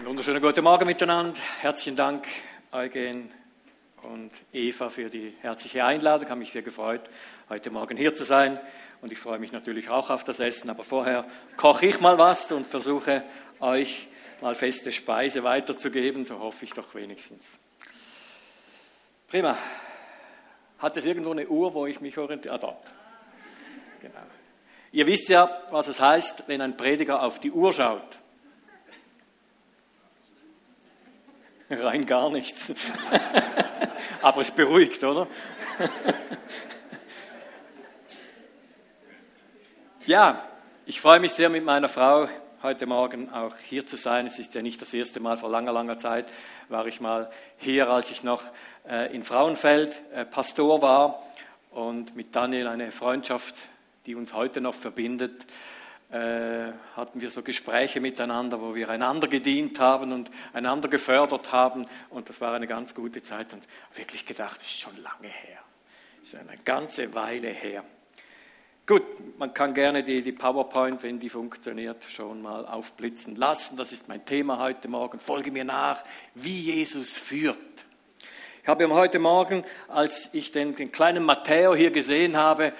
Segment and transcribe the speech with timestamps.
[0.00, 1.38] Einen wunderschönen guten Morgen miteinander.
[1.58, 2.26] Herzlichen Dank,
[2.72, 3.30] Eugen
[4.02, 6.24] und Eva, für die herzliche Einladung.
[6.24, 7.02] Ich habe mich sehr gefreut,
[7.50, 8.58] heute Morgen hier zu sein.
[9.02, 10.70] Und ich freue mich natürlich auch auf das Essen.
[10.70, 11.26] Aber vorher
[11.58, 13.24] koche ich mal was und versuche
[13.60, 14.08] euch
[14.40, 16.24] mal feste Speise weiterzugeben.
[16.24, 17.44] So hoffe ich doch wenigstens.
[19.28, 19.54] Prima.
[20.78, 22.54] Hat es irgendwo eine Uhr, wo ich mich orientiere?
[22.54, 22.94] Ah, dort.
[24.00, 24.14] Genau.
[24.92, 28.19] Ihr wisst ja, was es heißt, wenn ein Prediger auf die Uhr schaut.
[31.70, 32.72] Rein gar nichts.
[34.22, 35.28] Aber es beruhigt, oder?
[40.06, 40.44] ja,
[40.84, 42.28] ich freue mich sehr mit meiner Frau
[42.64, 44.26] heute Morgen auch hier zu sein.
[44.26, 46.26] Es ist ja nicht das erste Mal, vor langer, langer Zeit
[46.68, 48.42] war ich mal hier, als ich noch
[48.88, 51.22] äh, in Frauenfeld äh, Pastor war
[51.70, 53.54] und mit Daniel eine Freundschaft,
[54.06, 55.46] die uns heute noch verbindet
[56.10, 61.86] hatten wir so Gespräche miteinander, wo wir einander gedient haben und einander gefördert haben.
[62.08, 63.62] Und das war eine ganz gute Zeit und
[63.94, 65.60] wirklich gedacht, es ist schon lange her.
[66.20, 67.84] Es ist eine ganze Weile her.
[68.86, 69.04] Gut,
[69.38, 73.76] man kann gerne die, die PowerPoint, wenn die funktioniert, schon mal aufblitzen lassen.
[73.76, 75.20] Das ist mein Thema heute Morgen.
[75.20, 76.02] Folge mir nach,
[76.34, 77.56] wie Jesus führt.
[78.62, 82.72] Ich habe heute Morgen, als ich den, den kleinen Matteo hier gesehen habe,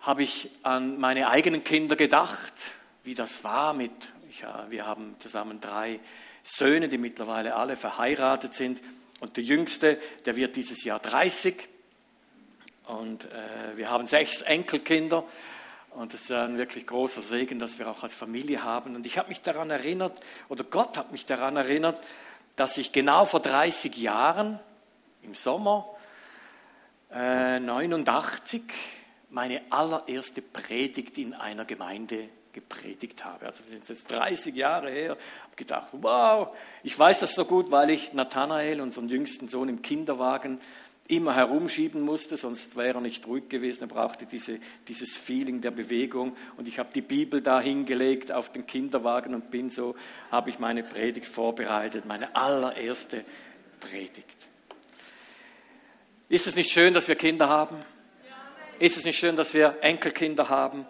[0.00, 2.52] habe ich an meine eigenen Kinder gedacht,
[3.04, 3.92] wie das war mit,
[4.40, 6.00] ja, wir haben zusammen drei
[6.42, 8.80] Söhne, die mittlerweile alle verheiratet sind.
[9.20, 11.68] Und der jüngste, der wird dieses Jahr 30.
[12.86, 15.24] Und äh, wir haben sechs Enkelkinder.
[15.90, 18.96] Und es ist ein wirklich großer Segen, dass wir auch als Familie haben.
[18.96, 22.00] Und ich habe mich daran erinnert, oder Gott hat mich daran erinnert,
[22.56, 24.58] dass ich genau vor 30 Jahren
[25.22, 25.88] im Sommer
[27.12, 28.62] äh, 89
[29.30, 33.46] meine allererste Predigt in einer Gemeinde gepredigt habe.
[33.46, 36.48] Also wir sind jetzt 30 Jahre her, habe gedacht, wow,
[36.82, 40.60] ich weiß das so gut, weil ich Nathanael, unseren jüngsten Sohn, im Kinderwagen
[41.10, 43.84] immer herumschieben musste, sonst wäre er nicht ruhig gewesen.
[43.84, 46.36] Er brauchte diese, dieses Feeling der Bewegung.
[46.56, 49.96] Und ich habe die Bibel da hingelegt auf den Kinderwagen und bin so,
[50.30, 53.24] habe ich meine Predigt vorbereitet, meine allererste
[53.80, 54.24] Predigt.
[56.28, 57.76] Ist es nicht schön, dass wir Kinder haben?
[58.80, 60.86] Ist es nicht schön, dass wir Enkelkinder haben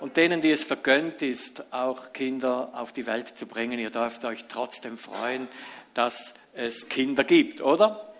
[0.00, 3.78] und denen, die es vergönnt ist, auch Kinder auf die Welt zu bringen?
[3.78, 5.46] Ihr dürft euch trotzdem freuen,
[5.94, 8.12] dass es Kinder gibt, oder?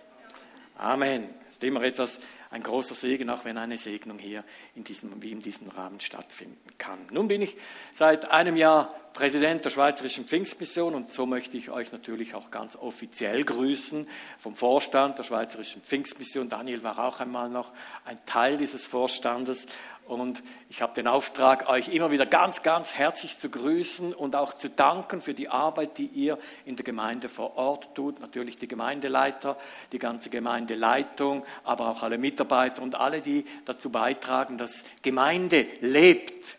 [0.77, 1.27] Amen.
[1.47, 2.17] Das ist immer etwas,
[2.49, 6.69] ein großer Segen, auch wenn eine Segnung hier in diesem, wie in diesem Rahmen stattfinden
[6.77, 6.99] kann.
[7.11, 7.57] Nun bin ich
[7.91, 12.75] seit einem Jahr Präsident der Schweizerischen Pfingstmission und so möchte ich euch natürlich auch ganz
[12.75, 16.49] offiziell grüßen vom Vorstand der Schweizerischen Pfingstmission.
[16.49, 17.71] Daniel war auch einmal noch
[18.05, 19.65] ein Teil dieses Vorstandes
[20.09, 24.55] und ich habe den Auftrag, euch immer wieder ganz, ganz herzlich zu grüßen und auch
[24.55, 28.19] zu danken für die Arbeit, die ihr in der Gemeinde vor Ort tut.
[28.19, 29.55] Natürlich die Gemeindeleiter,
[29.91, 36.58] die ganze Gemeindeleitung, aber auch alle Mitarbeiter und alle, die dazu beitragen, dass Gemeinde lebt.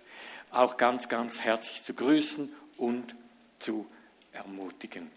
[0.51, 3.15] Auch ganz, ganz herzlich zu grüßen und
[3.59, 3.87] zu
[4.33, 5.11] ermutigen.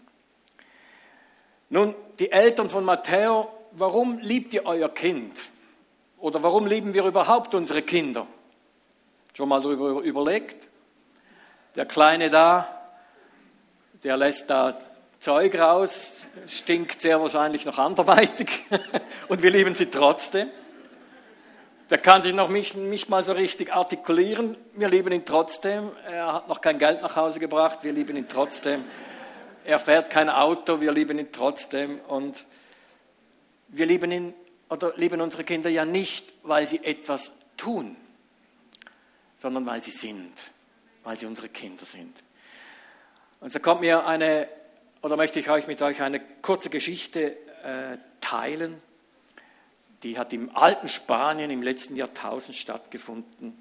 [1.70, 5.34] Nun, die Eltern von Matteo, warum liebt ihr euer Kind?
[6.18, 8.26] Oder warum lieben wir überhaupt unsere Kinder?
[9.34, 10.68] Schon mal darüber überlegt?
[11.74, 12.92] Der Kleine da,
[14.04, 14.78] der lässt da
[15.18, 16.12] Zeug raus,
[16.46, 18.48] stinkt sehr wahrscheinlich noch anderweitig
[19.28, 20.50] und wir lieben sie trotzdem.
[21.90, 24.56] Der kann sich noch nicht, nicht mal so richtig artikulieren.
[24.74, 25.90] Wir lieben ihn trotzdem.
[26.06, 27.80] Er hat noch kein Geld nach Hause gebracht.
[27.82, 28.84] Wir lieben ihn trotzdem.
[29.64, 30.80] Er fährt kein Auto.
[30.80, 32.00] Wir lieben ihn trotzdem.
[32.08, 32.44] Und
[33.68, 34.34] wir lieben ihn
[34.70, 37.96] oder lieben unsere Kinder ja nicht, weil sie etwas tun,
[39.38, 40.32] sondern weil sie sind,
[41.02, 42.16] weil sie unsere Kinder sind.
[43.40, 44.48] Und so kommt mir eine,
[45.02, 48.82] oder möchte ich euch mit euch eine kurze Geschichte äh, teilen.
[50.04, 53.58] Die hat im alten Spanien im letzten Jahrtausend stattgefunden.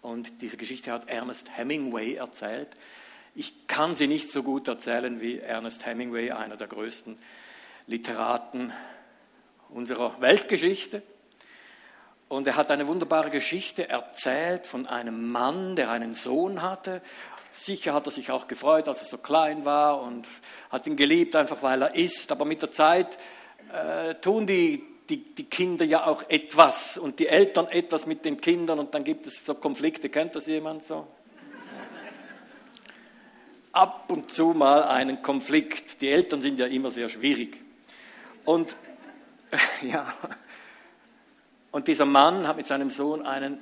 [0.00, 2.68] Und diese Geschichte hat Ernest Hemingway erzählt.
[3.34, 7.18] Ich kann sie nicht so gut erzählen wie Ernest Hemingway, einer der größten
[7.86, 8.72] Literaten
[9.68, 11.02] unserer Weltgeschichte.
[12.28, 17.02] Und er hat eine wunderbare Geschichte erzählt von einem Mann, der einen Sohn hatte.
[17.52, 20.26] Sicher hat er sich auch gefreut, als er so klein war und
[20.70, 22.32] hat ihn geliebt, einfach weil er ist.
[22.32, 23.18] Aber mit der Zeit
[23.72, 28.40] äh, tun die, die, die Kinder ja auch etwas und die Eltern etwas mit den
[28.40, 30.08] Kindern und dann gibt es so Konflikte.
[30.08, 31.06] Kennt das jemand so?
[33.72, 36.00] Ab und zu mal einen Konflikt.
[36.00, 37.60] Die Eltern sind ja immer sehr schwierig.
[38.44, 38.76] Und
[39.82, 40.14] ja.
[41.70, 43.58] Und dieser Mann hat mit seinem Sohn einen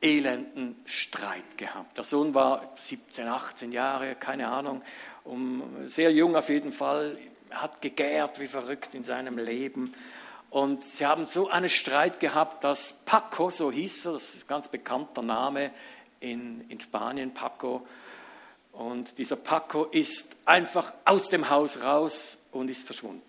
[0.00, 1.96] elenden Streit gehabt.
[1.96, 4.82] Der Sohn war 17, 18 Jahre, keine Ahnung.
[5.24, 7.18] um, sehr jung auf jeden Fall,
[7.50, 9.92] hat gegärt wie verrückt in seinem Leben.
[10.50, 14.48] Und sie haben so einen Streit gehabt, dass Paco, so hieß er, das ist ein
[14.48, 15.72] ganz bekannter Name
[16.20, 17.86] in, in Spanien, Paco.
[18.72, 23.22] Und dieser Paco ist einfach aus dem Haus raus und ist verschwunden.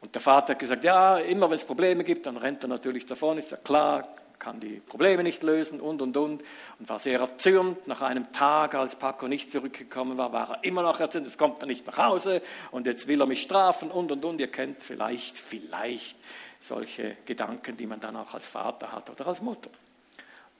[0.00, 3.06] Und der Vater hat gesagt, ja, immer wenn es Probleme gibt, dann rennt er natürlich
[3.06, 4.08] davon, ist ja klar,
[4.38, 6.42] kann die Probleme nicht lösen und, und, und.
[6.78, 7.86] Und war sehr erzürnt.
[7.86, 11.26] Nach einem Tag, als Paco nicht zurückgekommen war, war er immer noch erzürnt.
[11.26, 14.40] Jetzt kommt er nicht nach Hause und jetzt will er mich strafen und, und, und.
[14.40, 16.16] Ihr kennt vielleicht, vielleicht
[16.60, 19.70] solche Gedanken, die man dann auch als Vater hat oder als Mutter.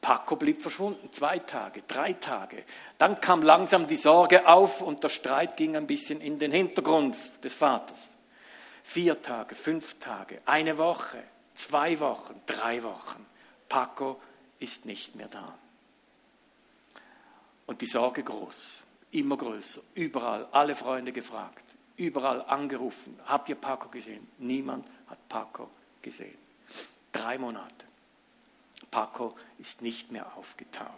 [0.00, 2.62] Paco blieb verschwunden, zwei Tage, drei Tage.
[2.98, 7.16] Dann kam langsam die Sorge auf und der Streit ging ein bisschen in den Hintergrund
[7.42, 8.08] des Vaters
[8.88, 11.22] vier Tage, fünf Tage, eine Woche,
[11.52, 13.26] zwei Wochen, drei Wochen.
[13.68, 14.20] Paco
[14.58, 15.56] ist nicht mehr da.
[17.66, 18.80] Und die Sorge groß,
[19.12, 21.64] immer größer, überall, alle Freunde gefragt,
[21.96, 23.18] überall angerufen.
[23.26, 24.26] Habt ihr Paco gesehen?
[24.38, 25.68] Niemand hat Paco
[26.00, 26.38] gesehen.
[27.12, 27.84] Drei Monate.
[28.90, 30.88] Paco ist nicht mehr aufgetaucht.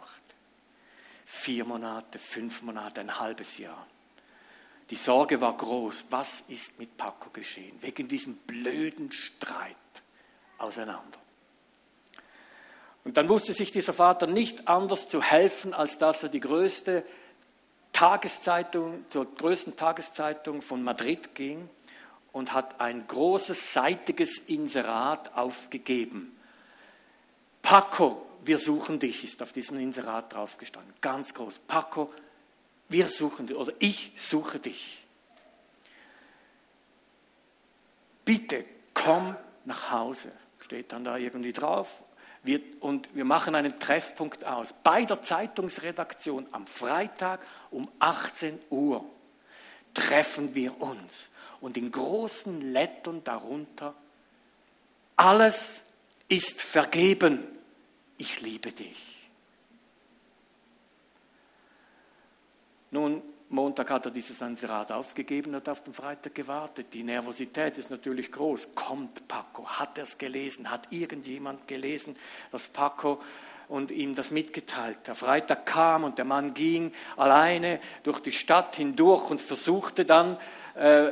[1.24, 3.86] Vier Monate, fünf Monate, ein halbes Jahr.
[4.90, 6.06] Die Sorge war groß.
[6.10, 7.80] Was ist mit Paco geschehen?
[7.80, 9.76] Wegen diesem blöden Streit
[10.58, 11.18] auseinander.
[13.10, 17.02] Und dann wusste sich dieser Vater nicht anders zu helfen, als dass er die größte
[17.92, 21.68] Tageszeitung, zur größten Tageszeitung von Madrid ging
[22.30, 26.38] und hat ein großes seitiges Inserat aufgegeben.
[27.62, 30.94] Paco, wir suchen dich, ist auf diesem Inserat draufgestanden.
[31.00, 31.58] Ganz groß.
[31.66, 32.12] Paco,
[32.88, 35.04] wir suchen dich oder ich suche dich.
[38.24, 38.64] Bitte
[38.94, 39.34] komm
[39.64, 40.30] nach Hause.
[40.60, 42.04] Steht dann da irgendwie drauf.
[42.42, 44.74] Wir, und wir machen einen Treffpunkt aus.
[44.82, 49.04] Bei der Zeitungsredaktion am Freitag um 18 Uhr
[49.92, 51.28] treffen wir uns.
[51.60, 53.94] Und in großen Lettern darunter,
[55.16, 55.82] alles
[56.28, 57.46] ist vergeben.
[58.16, 59.28] Ich liebe dich.
[62.90, 63.22] Nun,
[63.52, 66.94] Montag hat er dieses Anserat aufgegeben und auf den Freitag gewartet.
[66.94, 68.76] Die Nervosität ist natürlich groß.
[68.76, 69.66] Kommt Paco?
[69.66, 70.70] Hat er es gelesen?
[70.70, 72.14] Hat irgendjemand gelesen,
[72.52, 73.20] dass Paco
[73.70, 74.98] und ihm das mitgeteilt.
[75.06, 80.36] Der Freitag kam und der Mann ging alleine durch die Stadt hindurch und versuchte dann
[80.74, 81.10] äh,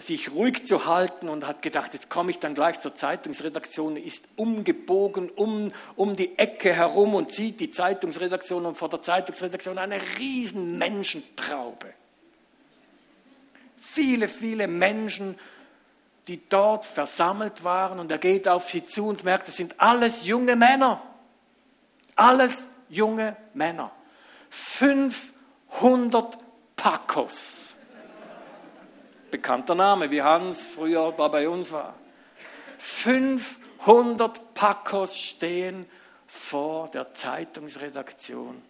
[0.00, 4.26] sich ruhig zu halten und hat gedacht, jetzt komme ich dann gleich zur Zeitungsredaktion, ist
[4.36, 10.00] umgebogen um, um die Ecke herum und sieht die Zeitungsredaktion und vor der Zeitungsredaktion eine
[10.18, 11.92] riesen Menschentraube.
[13.80, 15.38] Viele, viele Menschen,
[16.28, 20.24] die dort versammelt waren und er geht auf sie zu und merkt, es sind alles
[20.24, 21.02] junge Männer.
[22.16, 23.90] Alles junge Männer.
[24.50, 26.38] 500
[26.76, 27.72] Pacos
[29.32, 31.94] bekannter Name, wie Hans früher bei uns war.
[32.78, 35.86] 500 Pacos stehen
[36.28, 38.62] vor der Zeitungsredaktion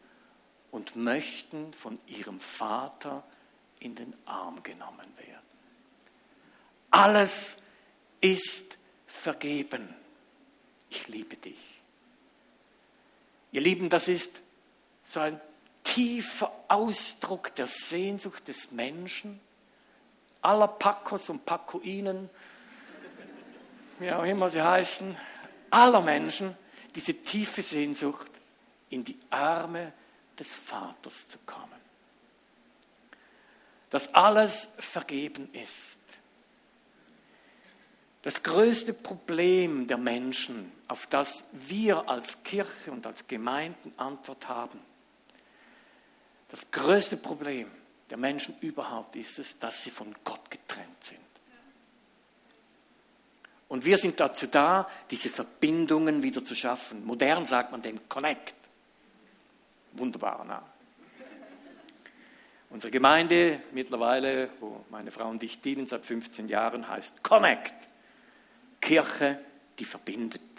[0.70, 3.22] und möchten von ihrem Vater
[3.80, 5.42] in den Arm genommen werden.
[6.90, 7.58] Alles
[8.20, 9.94] ist vergeben.
[10.88, 11.71] Ich liebe dich.
[13.52, 14.40] Ihr Lieben, das ist
[15.04, 15.40] so ein
[15.84, 19.40] tiefer Ausdruck der Sehnsucht des Menschen
[20.42, 22.28] aller Pacos und Pacoinen,
[23.98, 25.16] wie auch immer sie heißen,
[25.70, 26.56] aller Menschen,
[26.94, 28.30] diese tiefe Sehnsucht,
[28.90, 29.92] in die Arme
[30.38, 31.68] des Vaters zu kommen.
[33.88, 35.98] Dass alles vergeben ist.
[38.22, 44.78] Das größte Problem der Menschen, auf das wir als Kirche und als Gemeinden Antwort haben,
[46.50, 47.70] das größte Problem
[48.10, 51.18] der Menschen überhaupt ist es, dass sie von Gott getrennt sind.
[53.68, 57.06] Und wir sind dazu da, diese Verbindungen wieder zu schaffen.
[57.06, 58.54] Modern sagt man dem Connect.
[59.92, 60.62] Wunderbar, na?
[62.68, 67.72] Unsere Gemeinde mittlerweile, wo meine Frau und ich dienen seit 15 Jahren, heißt Connect.
[68.78, 69.40] Kirche,
[69.78, 70.51] die verbindet.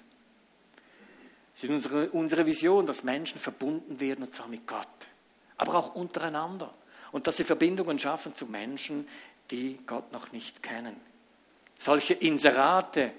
[1.56, 4.88] Es ist unsere, unsere Vision, dass Menschen verbunden werden, und zwar mit Gott,
[5.58, 6.74] aber auch untereinander
[7.12, 9.08] und dass sie Verbindungen schaffen zu Menschen,
[9.52, 10.96] die Gott noch nicht kennen.
[11.78, 13.12] Solche Inserate,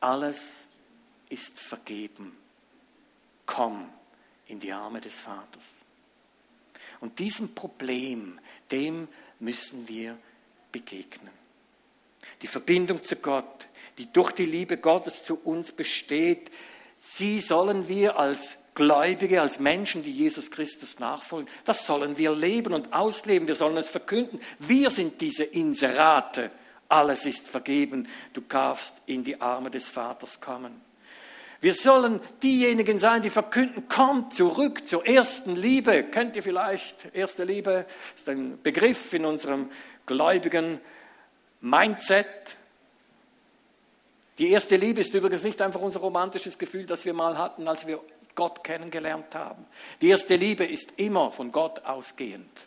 [0.00, 0.64] alles
[1.28, 2.36] ist vergeben.
[3.46, 3.88] Komm
[4.48, 5.68] in die Arme des Vaters.
[7.00, 8.38] Und diesem Problem,
[8.70, 10.16] dem müssen wir
[10.70, 11.32] begegnen.
[12.42, 13.66] Die Verbindung zu Gott,
[13.98, 16.50] die durch die Liebe Gottes zu uns besteht,
[17.02, 21.48] sie sollen wir als Gläubige, als Menschen, die Jesus Christus nachfolgen.
[21.66, 23.46] Das sollen wir leben und ausleben.
[23.46, 24.40] Wir sollen es verkünden.
[24.58, 26.50] Wir sind diese Inserate.
[26.88, 28.08] Alles ist vergeben.
[28.32, 30.80] Du darfst in die Arme des Vaters kommen.
[31.60, 36.02] Wir sollen diejenigen sein, die verkünden, kommt zurück zur ersten Liebe.
[36.04, 37.14] Kennt ihr vielleicht?
[37.14, 39.70] Erste Liebe ist ein Begriff in unserem
[40.06, 40.80] gläubigen
[41.60, 42.26] Mindset.
[44.42, 47.86] Die erste Liebe ist übrigens nicht einfach unser romantisches Gefühl, das wir mal hatten, als
[47.86, 48.00] wir
[48.34, 49.64] Gott kennengelernt haben.
[50.00, 52.66] Die erste Liebe ist immer von Gott ausgehend.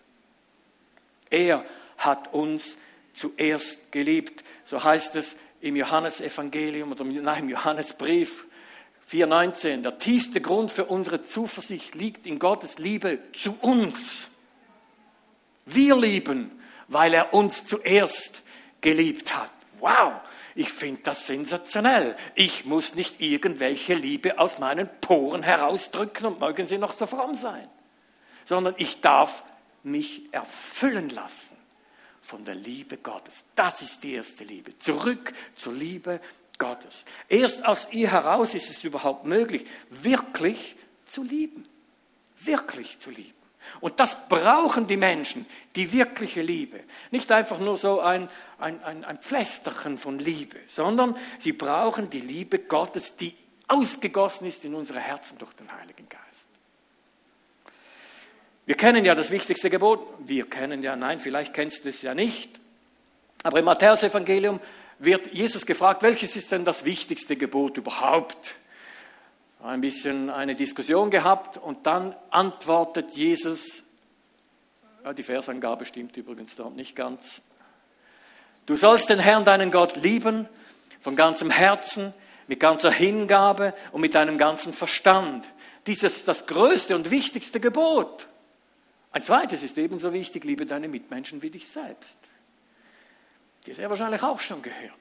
[1.29, 1.65] Er
[1.98, 2.77] hat uns
[3.12, 4.46] zuerst geliebt.
[4.63, 8.46] So heißt es im Johannesevangelium oder nein, im Johannesbrief
[9.12, 9.82] 4,19.
[9.82, 14.29] Der tiefste Grund für unsere Zuversicht liegt in Gottes Liebe zu uns.
[15.65, 18.44] Wir lieben, weil er uns zuerst
[18.79, 19.51] geliebt hat.
[19.82, 20.13] Wow,
[20.56, 22.16] ich finde das sensationell.
[22.34, 27.36] Ich muss nicht irgendwelche Liebe aus meinen Poren herausdrücken und mögen sie noch so fromm
[27.36, 27.68] sein,
[28.46, 29.44] sondern ich darf
[29.84, 31.58] mich erfüllen lassen
[32.22, 33.44] von der Liebe Gottes.
[33.56, 34.78] Das ist die erste Liebe.
[34.80, 36.22] Zurück zur Liebe
[36.58, 37.04] Gottes.
[37.28, 41.68] Erst aus ihr heraus ist es überhaupt möglich, wirklich zu lieben.
[42.40, 43.34] Wirklich zu lieben.
[43.79, 45.45] Und das brauchen die Menschen,
[45.75, 46.79] die wirkliche Liebe.
[47.12, 48.29] Nicht einfach nur so ein,
[48.60, 53.36] ein, ein, ein Pflästerchen von Liebe, sondern sie brauchen die Liebe Gottes, die
[53.67, 56.25] ausgegossen ist in unsere Herzen durch den Heiligen Geist.
[58.65, 60.07] Wir kennen ja das wichtigste Gebot.
[60.19, 62.60] Wir kennen ja, nein, vielleicht kennst du es ja nicht.
[63.43, 64.60] Aber im Matthäusevangelium
[64.98, 68.55] wird Jesus gefragt, welches ist denn das wichtigste Gebot überhaupt?
[69.65, 73.84] Ein bisschen eine Diskussion gehabt und dann antwortet Jesus,
[75.03, 77.41] ja, die Versangabe stimmt übrigens dort nicht ganz,
[78.65, 80.48] du sollst den Herrn, deinen Gott, lieben,
[81.01, 82.13] von ganzem Herzen,
[82.48, 85.50] mit ganzer Hingabe und mit deinem ganzen Verstand.
[85.88, 88.27] Dieses ist das größte und wichtigste Gebot.
[89.12, 92.17] Ein zweites ist ebenso wichtig, liebe deine Mitmenschen wie dich selbst.
[93.65, 94.91] Die ist ja wahrscheinlich auch schon gehört.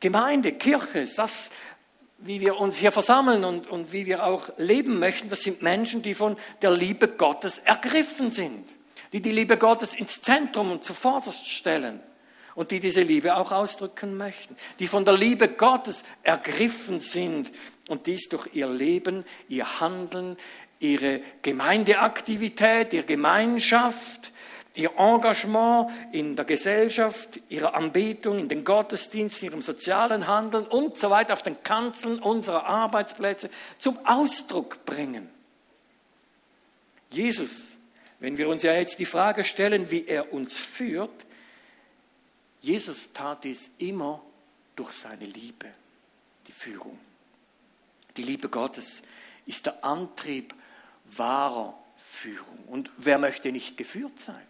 [0.00, 1.50] Gemeinde, Kirche, ist das,
[2.18, 6.02] wie wir uns hier versammeln und, und wie wir auch leben möchten, das sind Menschen,
[6.02, 8.68] die von der Liebe Gottes ergriffen sind,
[9.12, 12.00] die die Liebe Gottes ins Zentrum und zuvorderst stellen
[12.56, 17.52] und die diese Liebe auch ausdrücken möchten, die von der Liebe Gottes ergriffen sind
[17.88, 20.36] und dies durch ihr Leben, ihr Handeln,
[20.80, 24.32] ihre Gemeindeaktivität, ihre Gemeinschaft,
[24.78, 31.10] ihr Engagement in der Gesellschaft, ihre Anbetung, in den Gottesdiensten, ihrem sozialen Handeln und so
[31.10, 35.28] weiter auf den Kanzeln unserer Arbeitsplätze zum Ausdruck bringen.
[37.10, 37.66] Jesus,
[38.20, 41.26] wenn wir uns ja jetzt die Frage stellen, wie er uns führt,
[42.60, 44.22] Jesus tat dies immer
[44.76, 45.66] durch seine Liebe,
[46.46, 46.98] die Führung.
[48.16, 49.02] Die Liebe Gottes
[49.44, 50.54] ist der Antrieb
[51.04, 52.64] wahrer Führung.
[52.68, 54.47] Und wer möchte nicht geführt sein?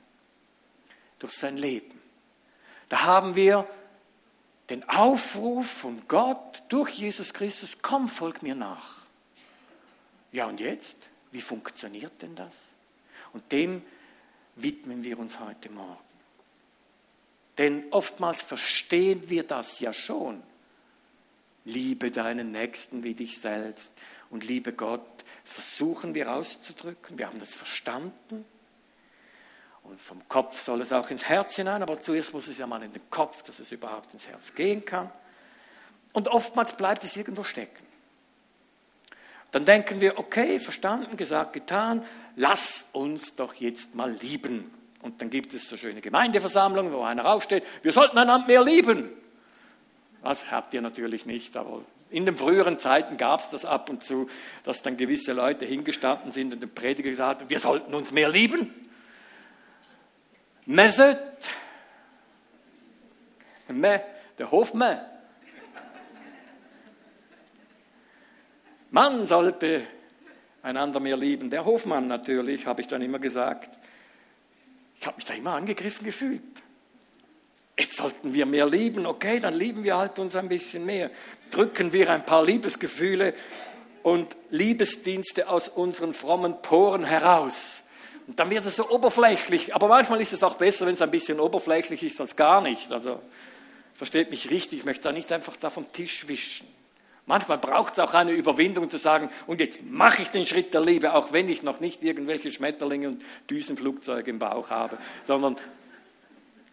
[1.18, 2.00] Durch sein Leben.
[2.88, 3.68] Da haben wir
[4.70, 8.98] den Aufruf von Gott durch Jesus Christus, komm, folg mir nach.
[10.32, 10.96] Ja, und jetzt?
[11.32, 12.54] Wie funktioniert denn das?
[13.32, 13.82] Und dem
[14.56, 15.98] widmen wir uns heute Morgen.
[17.56, 20.42] Denn oftmals verstehen wir das ja schon.
[21.64, 23.90] Liebe deinen Nächsten wie dich selbst
[24.30, 25.02] und liebe Gott
[25.44, 27.18] versuchen wir auszudrücken.
[27.18, 28.44] Wir haben das verstanden.
[29.88, 32.82] Und vom Kopf soll es auch ins Herz hinein, aber zuerst muss es ja mal
[32.82, 35.10] in den Kopf, dass es überhaupt ins Herz gehen kann.
[36.12, 37.86] Und oftmals bleibt es irgendwo stecken.
[39.50, 42.04] Dann denken wir, okay, verstanden, gesagt, getan,
[42.36, 44.70] lass uns doch jetzt mal lieben.
[45.00, 49.08] Und dann gibt es so schöne Gemeindeversammlungen, wo einer aufsteht, wir sollten einander mehr lieben.
[50.22, 54.04] Das habt ihr natürlich nicht, aber in den früheren Zeiten gab es das ab und
[54.04, 54.28] zu,
[54.64, 58.28] dass dann gewisse Leute hingestanden sind und dem Prediger gesagt haben, wir sollten uns mehr
[58.28, 58.87] lieben.
[60.70, 61.18] Messet,
[63.68, 64.02] Me,
[64.38, 65.00] der Hofmann.
[68.90, 69.86] Man sollte
[70.60, 71.48] einander mehr lieben.
[71.48, 73.78] Der Hofmann natürlich, habe ich dann immer gesagt.
[75.00, 76.42] Ich habe mich da immer angegriffen gefühlt.
[77.78, 81.10] Jetzt sollten wir mehr lieben, okay, dann lieben wir halt uns ein bisschen mehr.
[81.50, 83.32] Drücken wir ein paar Liebesgefühle
[84.02, 87.82] und Liebesdienste aus unseren frommen Poren heraus.
[88.28, 89.74] Und dann wird es so oberflächlich.
[89.74, 92.92] Aber manchmal ist es auch besser, wenn es ein bisschen oberflächlich ist, als gar nicht.
[92.92, 93.20] Also,
[93.94, 96.68] versteht mich richtig, ich möchte da nicht einfach da vom Tisch wischen.
[97.24, 100.82] Manchmal braucht es auch eine Überwindung zu sagen, und jetzt mache ich den Schritt der
[100.82, 105.56] Liebe, auch wenn ich noch nicht irgendwelche Schmetterlinge und Düsenflugzeuge im Bauch habe, sondern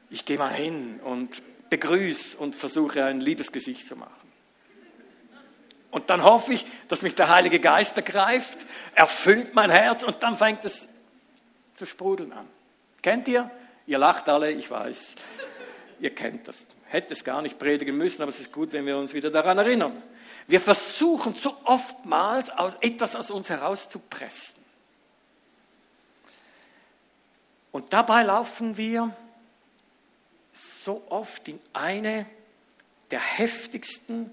[0.09, 4.11] ich gehe mal hin und begrüße und versuche ein Liebesgesicht zu machen.
[5.91, 10.37] Und dann hoffe ich, dass mich der Heilige Geist ergreift, erfüllt mein Herz und dann
[10.37, 10.87] fängt es
[11.75, 12.47] zu sprudeln an.
[13.01, 13.51] Kennt ihr?
[13.85, 15.15] Ihr lacht alle, ich weiß.
[15.99, 16.65] Ihr kennt das.
[16.87, 19.57] Hätte es gar nicht predigen müssen, aber es ist gut, wenn wir uns wieder daran
[19.57, 20.01] erinnern.
[20.47, 22.49] Wir versuchen so oftmals
[22.81, 24.63] etwas aus uns herauszupressen.
[27.71, 29.15] Und dabei laufen wir
[30.53, 32.25] so oft in eine
[33.11, 34.31] der heftigsten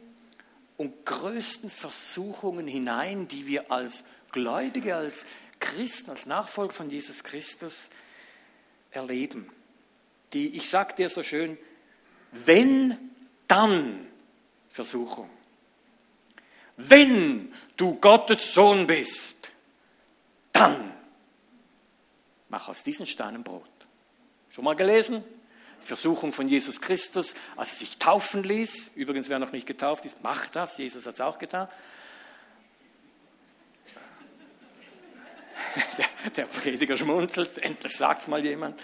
[0.77, 5.27] und größten Versuchungen hinein, die wir als Gläubige, als
[5.62, 7.88] Christen, als Nachfolger von Jesus Christus
[8.90, 9.50] erleben.
[10.33, 11.57] Die, ich sage dir so schön,
[12.33, 12.99] wenn,
[13.49, 14.07] dann
[14.69, 15.31] Versuchung.
[16.76, 19.50] Wenn du Gottes Sohn bist,
[20.52, 20.92] dann
[22.49, 23.69] mach aus diesen Steinen Brot.
[24.50, 25.23] Schon mal gelesen?
[25.81, 28.92] Versuchung von Jesus Christus, als er sich taufen ließ.
[28.95, 30.76] Übrigens, wer noch nicht getauft ist, macht das.
[30.78, 31.69] Jesus hat es auch getan.
[36.37, 38.81] Der, Prediger schmunzelt, endlich sagt es mal jemand.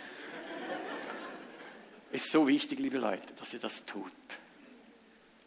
[2.11, 4.11] Ist so wichtig, liebe Leute, dass ihr das tut.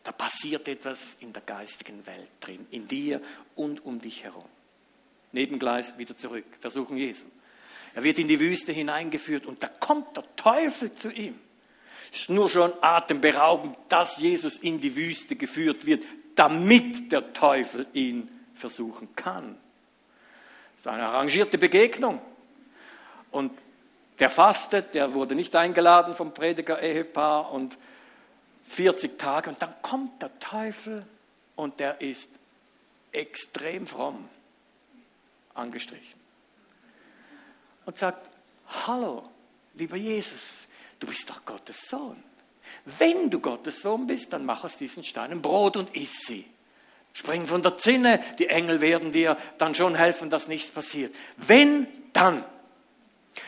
[0.03, 3.21] Da passiert etwas in der geistigen Welt drin, in dir
[3.55, 4.45] und um dich herum.
[5.31, 7.25] Nebengleis wieder zurück, Versuchung Jesu.
[7.93, 11.39] Er wird in die Wüste hineingeführt und da kommt der Teufel zu ihm.
[12.11, 16.05] Ist nur schon atemberaubend, dass Jesus in die Wüste geführt wird,
[16.35, 19.57] damit der Teufel ihn versuchen kann.
[20.81, 22.19] Das ist eine arrangierte Begegnung.
[23.29, 23.51] Und
[24.17, 27.77] der fastet, der wurde nicht eingeladen vom Prediger-Ehepaar und
[28.65, 31.05] 40 Tage und dann kommt der Teufel
[31.55, 32.31] und der ist
[33.11, 34.27] extrem fromm
[35.53, 36.19] angestrichen
[37.85, 38.27] und sagt,
[38.87, 39.29] hallo,
[39.75, 40.65] lieber Jesus,
[40.99, 42.23] du bist doch Gottes Sohn.
[42.85, 46.45] Wenn du Gottes Sohn bist, dann mach aus diesen Steinen Brot und iss sie.
[47.13, 51.13] Spring von der Zinne, die Engel werden dir dann schon helfen, dass nichts passiert.
[51.37, 52.43] Wenn, dann.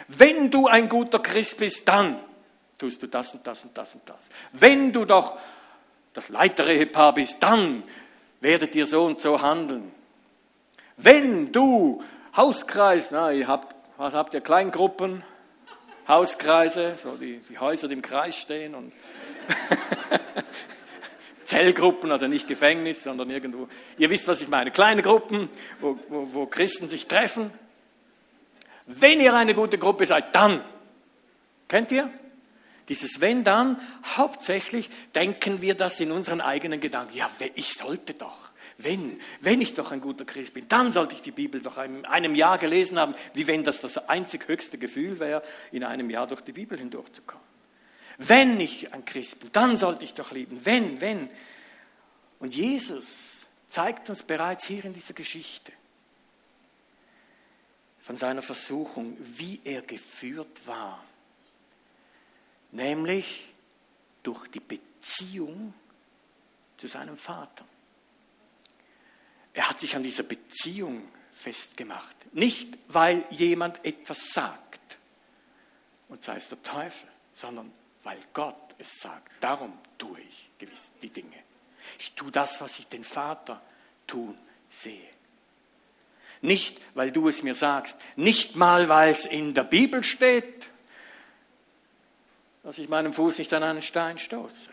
[0.07, 2.19] Wenn du ein guter Christ bist, dann
[2.77, 4.29] tust du das und das und das und das.
[4.51, 5.37] Wenn du doch
[6.13, 7.83] das Leiterehepaar bist, dann
[8.41, 9.91] werdet ihr so und so handeln.
[10.97, 12.03] Wenn du
[12.35, 14.41] Hauskreis, na, ihr habt was habt ihr?
[14.41, 15.23] Kleingruppen,
[16.07, 18.91] Hauskreise, so die, die Häuser, die im Kreis stehen und
[21.53, 23.67] Zellgruppen, also nicht Gefängnis, sondern irgendwo.
[23.99, 24.71] Ihr wisst, was ich meine.
[24.71, 27.51] Kleine Gruppen, wo, wo, wo Christen sich treffen.
[28.87, 30.63] Wenn ihr eine gute Gruppe seid, dann.
[31.67, 32.09] Kennt ihr?
[32.89, 33.79] Dieses wenn dann,
[34.17, 37.15] hauptsächlich denken wir das in unseren eigenen Gedanken.
[37.15, 38.51] Ja, ich sollte doch.
[38.79, 42.03] Wenn, wenn ich doch ein guter Christ bin, dann sollte ich die Bibel doch in
[42.05, 46.25] einem Jahr gelesen haben, wie wenn das das einzig höchste Gefühl wäre, in einem Jahr
[46.25, 47.52] durch die Bibel hindurchzukommen.
[48.17, 50.65] Wenn ich ein Christ bin, dann sollte ich doch lieben.
[50.65, 51.29] Wenn, wenn.
[52.39, 55.71] Und Jesus zeigt uns bereits hier in dieser Geschichte
[58.01, 61.03] von seiner Versuchung, wie er geführt war.
[62.71, 63.51] Nämlich
[64.23, 65.73] durch die Beziehung
[66.77, 67.65] zu seinem Vater.
[69.53, 72.15] Er hat sich an dieser Beziehung festgemacht.
[72.33, 74.97] Nicht, weil jemand etwas sagt,
[76.09, 77.71] und sei es der Teufel, sondern
[78.03, 79.31] weil Gott es sagt.
[79.39, 81.37] Darum tue ich gewiss die Dinge.
[81.99, 83.61] Ich tue das, was ich den Vater
[84.07, 84.35] tun
[84.69, 85.09] sehe.
[86.41, 90.69] Nicht, weil du es mir sagst, nicht mal, weil es in der Bibel steht,
[92.63, 94.69] dass ich meinen Fuß nicht an einen Stein stoße.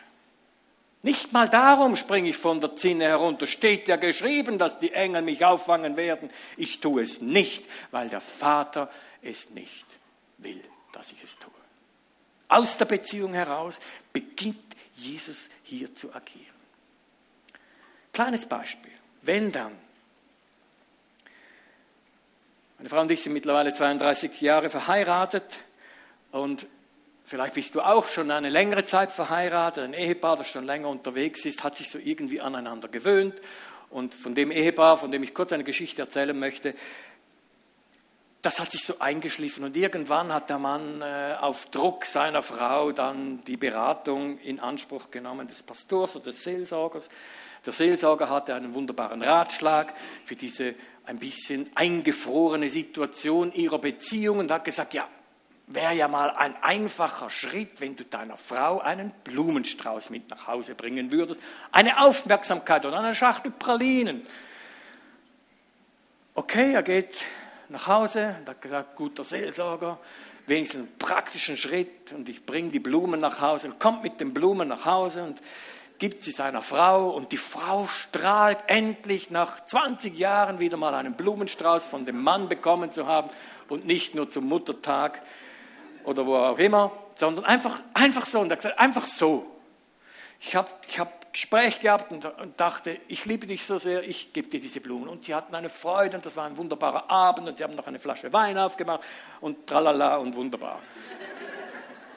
[1.02, 3.46] Nicht mal darum springe ich von der Zinne herunter.
[3.46, 6.30] Steht ja geschrieben, dass die Engel mich auffangen werden.
[6.56, 8.90] Ich tue es nicht, weil der Vater
[9.22, 9.86] es nicht
[10.38, 10.62] will,
[10.92, 11.59] dass ich es tue.
[12.50, 13.80] Aus der Beziehung heraus
[14.12, 14.58] beginnt
[14.94, 16.46] Jesus hier zu agieren.
[18.12, 18.92] Kleines Beispiel.
[19.22, 19.72] Wenn dann.
[22.76, 25.44] Meine Frau und ich sind mittlerweile 32 Jahre verheiratet
[26.32, 26.66] und
[27.30, 31.44] Vielleicht bist du auch schon eine längere Zeit verheiratet, ein Ehepaar, das schon länger unterwegs
[31.44, 33.36] ist, hat sich so irgendwie aneinander gewöhnt.
[33.88, 36.74] Und von dem Ehepaar, von dem ich kurz eine Geschichte erzählen möchte,
[38.42, 39.64] das hat sich so eingeschliffen.
[39.64, 45.10] Und irgendwann hat der Mann äh, auf Druck seiner Frau dann die Beratung in Anspruch
[45.10, 47.08] genommen des Pastors oder des Seelsorgers.
[47.66, 49.92] Der Seelsorger hatte einen wunderbaren Ratschlag
[50.24, 50.74] für diese
[51.04, 55.06] ein bisschen eingefrorene Situation ihrer Beziehung und hat gesagt, ja,
[55.66, 60.74] wäre ja mal ein einfacher Schritt, wenn du deiner Frau einen Blumenstrauß mit nach Hause
[60.74, 61.40] bringen würdest.
[61.72, 64.26] Eine Aufmerksamkeit oder eine Schachtel Pralinen.
[66.34, 67.24] Okay, er geht
[67.70, 69.98] nach Hause und hat gesagt, guter Seelsorger,
[70.46, 74.34] wenigstens einen praktischen Schritt und ich bringe die Blumen nach Hause und kommt mit den
[74.34, 75.40] Blumen nach Hause und
[75.98, 81.14] gibt sie seiner Frau und die Frau strahlt endlich nach 20 Jahren wieder mal einen
[81.14, 83.30] Blumenstrauß von dem Mann bekommen zu haben
[83.68, 85.20] und nicht nur zum Muttertag
[86.04, 88.40] oder wo auch immer, sondern einfach, einfach so.
[88.40, 89.46] Und er gesagt, einfach so.
[90.40, 94.32] Ich habe ich hab Gespräch gehabt und, und, dachte, ich liebe dich so sehr, ich
[94.32, 95.08] gebe dir diese Blumen.
[95.08, 97.86] Und sie hatten eine Freude und das war ein wunderbarer Abend und sie haben noch
[97.86, 99.04] eine Flasche Wein aufgemacht
[99.40, 100.80] und tralala und wunderbar.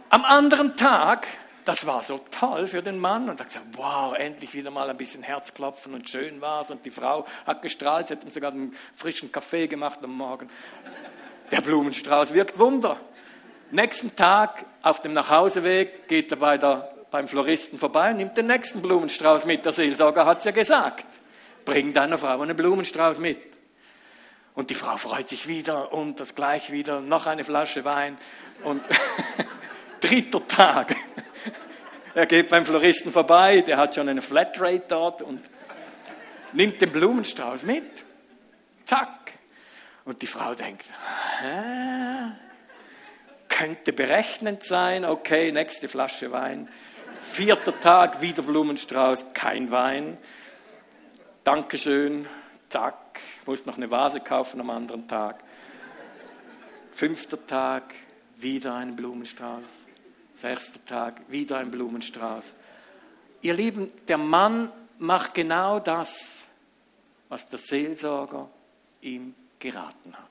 [0.10, 1.28] Am anderen Tag
[1.66, 4.98] das war so toll für den Mann und hat gesagt, wow, endlich wieder mal ein
[4.98, 6.72] bisschen Herzklopfen und schön war es.
[6.72, 10.50] Und die Frau hat gestrahlt, sie hat ihm sogar einen frischen Kaffee gemacht am Morgen.
[11.52, 12.98] Der Blumenstrauß wirkt Wunder.
[13.72, 18.48] Nächsten Tag auf dem Nachhauseweg geht er bei der, beim Floristen vorbei und nimmt den
[18.48, 19.64] nächsten Blumenstrauß mit.
[19.66, 21.06] Der Seelsorger hat es ja gesagt.
[21.64, 23.38] Bring deiner Frau einen Blumenstrauß mit.
[24.56, 28.18] Und die Frau freut sich wieder und das gleich wieder, noch eine Flasche Wein.
[28.64, 28.82] Und
[30.02, 30.96] dritter Tag
[32.16, 35.44] er geht beim Floristen vorbei, der hat schon eine Flatrate dort und
[36.52, 38.04] nimmt den Blumenstrauß mit.
[38.86, 39.34] Zack.
[40.06, 40.86] Und die Frau denkt,
[41.42, 42.32] Hä?
[43.50, 46.70] könnte berechnend sein, okay, nächste Flasche Wein.
[47.32, 50.18] Vierter Tag, wieder Blumenstrauß, kein Wein.
[51.44, 52.28] Dankeschön,
[52.70, 55.44] zack, muss noch eine Vase kaufen am anderen Tag.
[56.92, 57.96] Fünfter Tag,
[58.38, 59.64] wieder ein Blumenstrauß.
[60.36, 62.46] Sechster Tag, wieder ein Blumenstrauß.
[63.42, 66.44] Ihr Lieben, der Mann macht genau das,
[67.30, 68.48] was der Seelsorger
[69.02, 70.30] ihm geraten hat.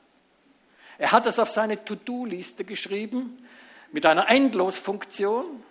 [0.98, 3.44] Er hat es auf seine To-Do-Liste geschrieben
[3.90, 5.64] mit einer Endlosfunktion.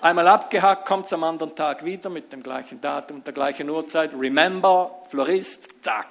[0.00, 4.12] Einmal abgehakt, kommt es am anderen Tag wieder mit dem gleichen Datum, der gleichen Uhrzeit.
[4.12, 6.06] Remember, Florist, zack.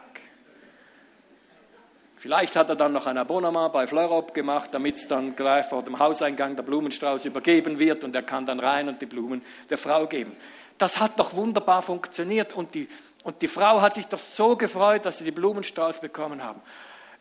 [2.17, 5.84] Vielleicht hat er dann noch ein Abonnement bei Fleurop gemacht, damit es dann gleich vor
[5.84, 9.78] dem Hauseingang der Blumenstrauß übergeben wird und er kann dann rein und die Blumen der
[9.78, 10.36] Frau geben.
[10.80, 12.89] Das hat doch wunderbar funktioniert und die,
[13.24, 16.62] und die Frau hat sich doch so gefreut, dass sie die Blumenstrauß bekommen haben.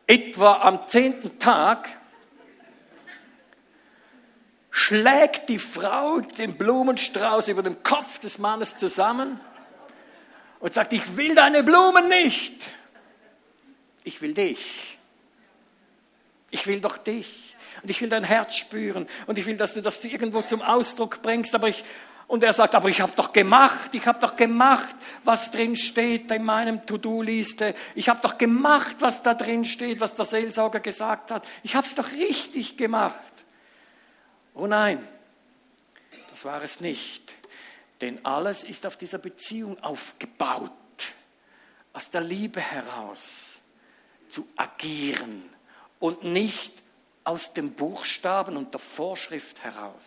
[0.06, 1.88] Etwa am zehnten Tag
[4.76, 9.38] schlägt die Frau den Blumenstrauß über dem Kopf des Mannes zusammen
[10.58, 12.54] und sagt, ich will deine Blumen nicht,
[14.02, 14.98] ich will dich.
[16.50, 17.54] Ich will doch dich.
[17.82, 19.06] Und ich will dein Herz spüren.
[19.26, 21.54] Und ich will, dass du das irgendwo zum Ausdruck bringst.
[21.54, 21.84] Aber ich,
[22.26, 26.30] und er sagt, aber ich habe doch gemacht, ich habe doch gemacht, was drin steht
[26.32, 27.74] in meinem To-Do-Liste.
[27.94, 31.46] Ich habe doch gemacht, was da drin steht, was der Seelsorger gesagt hat.
[31.62, 33.33] Ich habe es doch richtig gemacht.
[34.54, 35.06] Oh nein,
[36.30, 37.34] das war es nicht.
[38.00, 40.70] Denn alles ist auf dieser Beziehung aufgebaut,
[41.92, 43.58] aus der Liebe heraus
[44.28, 45.48] zu agieren
[46.00, 46.72] und nicht
[47.24, 50.04] aus dem Buchstaben und der Vorschrift heraus.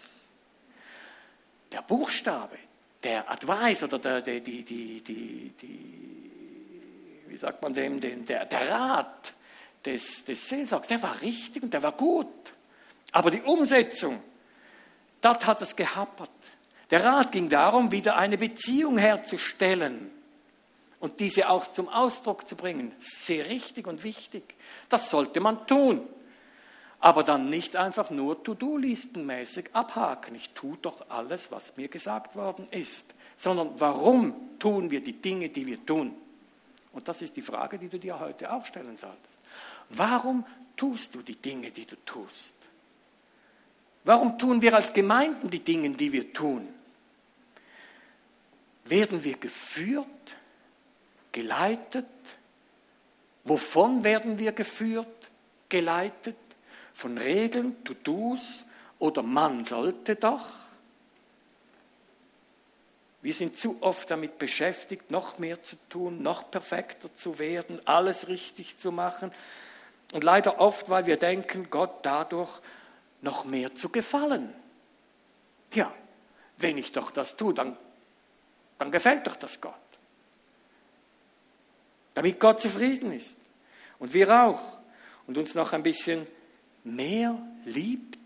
[1.72, 2.58] Der Buchstabe,
[3.04, 6.32] der Advice oder der, der, die, die, die, die,
[7.28, 9.34] wie sagt man dem, den, der, der Rat
[9.84, 12.28] des, des Seelsorgers, der war richtig und der war gut.
[13.12, 14.22] Aber die Umsetzung,
[15.22, 16.30] dort hat es gehappert.
[16.90, 20.10] Der Rat ging darum, wieder eine Beziehung herzustellen
[21.00, 22.94] und diese auch zum Ausdruck zu bringen.
[23.00, 24.56] Sehr richtig und wichtig.
[24.90, 26.08] Das sollte man tun.
[27.00, 30.34] Aber dann nicht einfach nur To-Do-Listenmäßig abhaken.
[30.34, 33.06] Ich tue doch alles, was mir gesagt worden ist.
[33.36, 36.16] Sondern warum tun wir die Dinge, die wir tun?
[36.94, 39.40] Und das ist die Frage, die du dir heute auch stellen solltest.
[39.90, 40.44] Warum
[40.76, 42.54] tust du die Dinge, die du tust?
[44.08, 46.68] Warum tun wir als Gemeinden die Dinge, die wir tun?
[48.86, 50.08] Werden wir geführt
[51.38, 52.08] geleitet.
[53.44, 55.30] Wovon werden wir geführt,
[55.70, 56.36] geleitet?
[56.94, 58.64] Von Regeln, To-Dos
[58.98, 60.48] oder man sollte doch?
[63.22, 68.28] Wir sind zu oft damit beschäftigt, noch mehr zu tun, noch perfekter zu werden, alles
[68.30, 69.32] richtig zu machen.
[70.14, 72.62] Und leider oft, weil wir denken, Gott dadurch
[73.28, 74.54] noch mehr zu gefallen.
[75.74, 75.94] Ja,
[76.58, 77.78] wenn ich doch das tue, dann,
[78.80, 79.76] dann gefällt doch das Gott
[82.18, 83.38] damit Gott zufrieden ist
[84.00, 84.80] und wir auch
[85.28, 86.26] und uns noch ein bisschen
[86.84, 88.18] mehr liebt?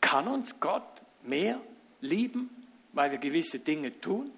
[0.00, 1.60] Kann uns Gott mehr
[2.00, 2.48] lieben,
[2.94, 4.32] weil wir gewisse Dinge tun?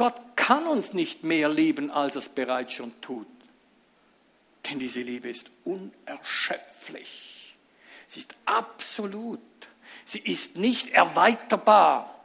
[0.00, 3.26] Gott kann uns nicht mehr lieben, als es bereits schon tut.
[4.64, 7.54] Denn diese Liebe ist unerschöpflich.
[8.08, 9.40] Sie ist absolut.
[10.06, 12.18] Sie ist nicht erweiterbar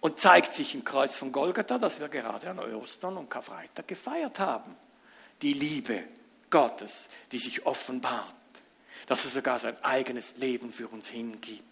[0.00, 4.38] und zeigt sich im Kreuz von Golgatha, das wir gerade an Ostern und Karfreitag gefeiert
[4.38, 4.76] haben.
[5.42, 6.04] Die Liebe
[6.50, 8.32] Gottes, die sich offenbart.
[9.08, 11.64] dass er sogar sein eigenes Leben für uns hingibt.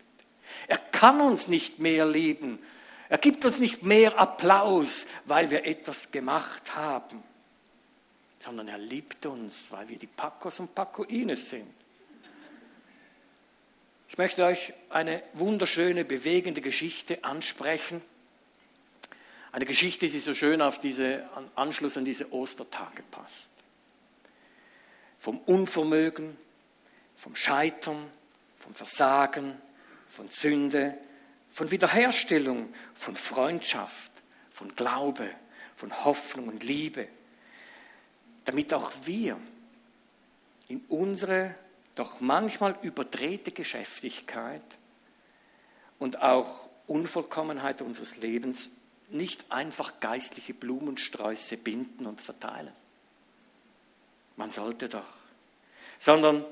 [0.67, 2.59] Er kann uns nicht mehr lieben.
[3.11, 7.21] Er gibt uns nicht mehr Applaus, weil wir etwas gemacht haben,
[8.39, 11.75] sondern er liebt uns, weil wir die Pacos und Pacoines sind.
[14.09, 18.01] Ich möchte euch eine wunderschöne, bewegende Geschichte ansprechen.
[19.51, 23.51] Eine Geschichte, die so schön auf diese Anschluss an diese Ostertage passt.
[25.19, 26.37] Vom Unvermögen,
[27.17, 28.09] vom Scheitern,
[28.61, 29.61] vom Versagen,
[30.09, 30.97] von Sünde,
[31.51, 34.13] von Wiederherstellung, von Freundschaft,
[34.51, 35.29] von Glaube,
[35.77, 37.09] von Hoffnung und Liebe,
[38.45, 39.39] damit auch wir
[40.69, 41.55] in unsere
[41.95, 44.63] doch manchmal überdrehte Geschäftigkeit
[45.99, 48.71] und auch Unvollkommenheit unseres Lebens
[49.11, 52.73] nicht einfach geistliche Blumensträuße binden und verteilen.
[54.37, 55.07] Man sollte doch,
[55.99, 56.45] sondern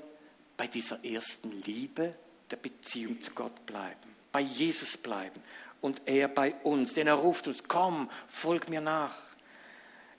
[0.57, 2.15] bei dieser ersten Liebe
[2.51, 5.41] der Beziehung zu Gott bleiben, bei Jesus bleiben
[5.81, 9.15] und er bei uns, denn er ruft uns, komm, folg mir nach.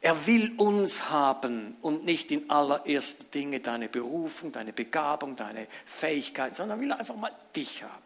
[0.01, 6.55] Er will uns haben und nicht in allerersten Dinge deine Berufung, deine Begabung, deine Fähigkeit,
[6.55, 8.03] sondern er will einfach mal dich haben.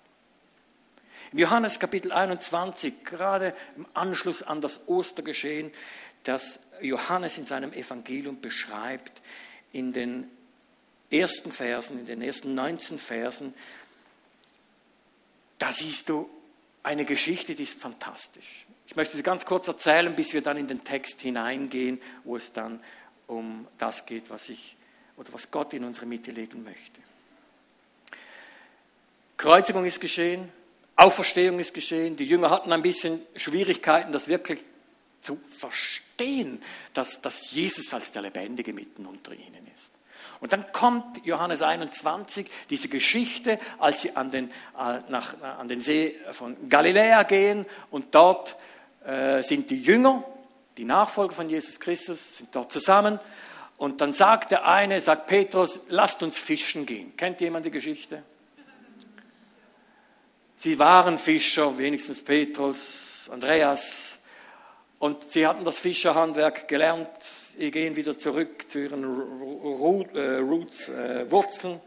[1.31, 5.71] Im Johannes Kapitel 21, gerade im Anschluss an das Ostergeschehen,
[6.23, 9.21] das Johannes in seinem Evangelium beschreibt,
[9.71, 10.29] in den
[11.11, 13.53] ersten Versen, in den ersten 19 Versen,
[15.63, 16.29] da siehst du
[16.83, 18.65] eine Geschichte, die ist fantastisch.
[18.85, 22.51] Ich möchte sie ganz kurz erzählen, bis wir dann in den Text hineingehen, wo es
[22.51, 22.83] dann
[23.27, 24.75] um das geht, was ich
[25.15, 26.99] oder was Gott in unsere Mitte legen möchte.
[29.37, 30.51] Kreuzigung ist geschehen,
[30.97, 32.17] Auferstehung ist geschehen.
[32.17, 34.59] Die Jünger hatten ein bisschen Schwierigkeiten, das wirklich
[35.21, 36.61] zu verstehen,
[36.93, 39.91] dass, dass Jesus als der Lebendige mitten unter ihnen ist.
[40.43, 45.69] Und dann kommt Johannes 21, diese Geschichte, als sie an den, äh, nach, äh, an
[45.69, 48.57] den See von Galiläa gehen und dort
[49.05, 50.25] äh, sind die Jünger,
[50.75, 53.21] die Nachfolger von Jesus Christus, sind dort zusammen.
[53.77, 57.15] Und dann sagt der eine, sagt Petrus, lasst uns fischen gehen.
[57.15, 58.21] Kennt jemand die Geschichte?
[60.57, 64.12] Sie waren Fischer, wenigstens Petrus, Andreas,
[65.03, 67.09] und sie hatten das Fischerhandwerk gelernt.
[67.57, 71.81] Sie gehen wieder zurück zu ihren äh, Roots, äh, Wurzeln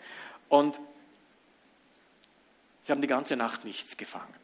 [0.50, 0.79] und
[2.85, 4.35] sie haben die ganze Nacht nichts gefangen.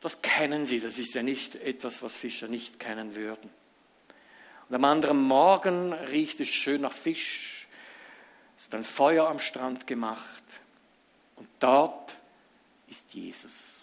[0.00, 3.50] Das kennen sie, das ist ja nicht etwas, was Fischer nicht kennen würden.
[4.68, 7.66] Und am anderen Morgen riecht es schön nach Fisch,
[8.56, 10.44] es ist ein Feuer am Strand gemacht
[11.34, 12.16] und dort
[12.86, 13.77] ist Jesus.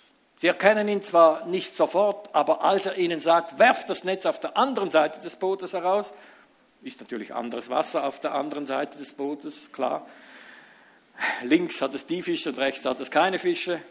[0.45, 4.39] Sie erkennen ihn zwar nicht sofort, aber als er ihnen sagt, werft das Netz auf
[4.39, 6.13] der anderen Seite des Bootes heraus,
[6.83, 10.05] ist natürlich anderes Wasser auf der anderen Seite des Bootes, klar.
[11.41, 13.81] Links hat es die Fische und rechts hat es keine Fische.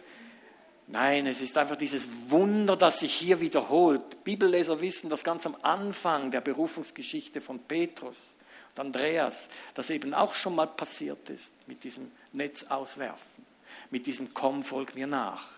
[0.86, 4.22] Nein, es ist einfach dieses Wunder, das sich hier wiederholt.
[4.22, 8.36] Bibelleser wissen, dass ganz am Anfang der Berufungsgeschichte von Petrus
[8.76, 13.44] und Andreas das eben auch schon mal passiert ist mit diesem Netz auswerfen,
[13.90, 15.48] mit diesem Komm, folg mir nach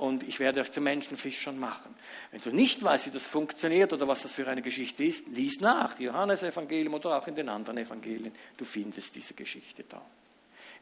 [0.00, 1.94] und ich werde euch zu Menschenfischern machen.
[2.30, 5.60] Wenn du nicht weißt, wie das funktioniert oder was das für eine Geschichte ist, lies
[5.60, 10.00] nach, Johannes Evangelium oder auch in den anderen Evangelien, du findest diese Geschichte da.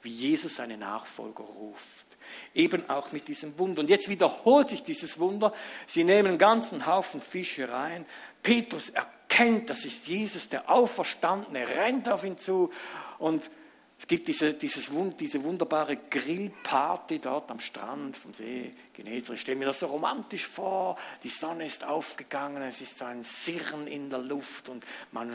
[0.02, 2.06] Wie Jesus seine Nachfolger ruft.
[2.54, 3.80] Eben auch mit diesem Wunder.
[3.80, 5.52] Und jetzt wiederholt sich dieses Wunder.
[5.88, 8.06] Sie nehmen einen ganzen Haufen Fische rein.
[8.44, 12.70] Petrus erkennt, das ist Jesus, der Auferstandene, rennt auf ihn zu
[13.18, 13.50] und
[13.98, 19.34] es gibt diese, dieses, diese wunderbare Grillparty dort am Strand vom See Genezareth.
[19.34, 20.96] Ich stelle mir das so romantisch vor.
[21.24, 25.32] Die Sonne ist aufgegangen, es ist so ein Sirren in der Luft und man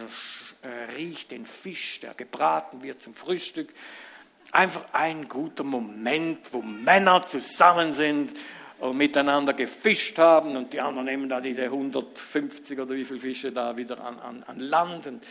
[0.61, 3.73] äh, riecht den Fisch, der gebraten wird zum Frühstück.
[4.51, 8.31] Einfach ein guter Moment, wo Männer zusammen sind
[8.79, 13.51] und miteinander gefischt haben und die anderen nehmen da diese 150 oder wie viele Fische
[13.51, 15.07] da wieder an, an, an Land.
[15.07, 15.25] Und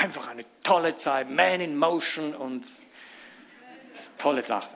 [0.00, 2.64] Einfach eine tolle Zeit, Man in Motion und
[4.16, 4.70] tolle Sache.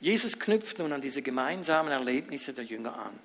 [0.00, 3.18] Jesus knüpft nun an diese gemeinsamen Erlebnisse der Jünger an.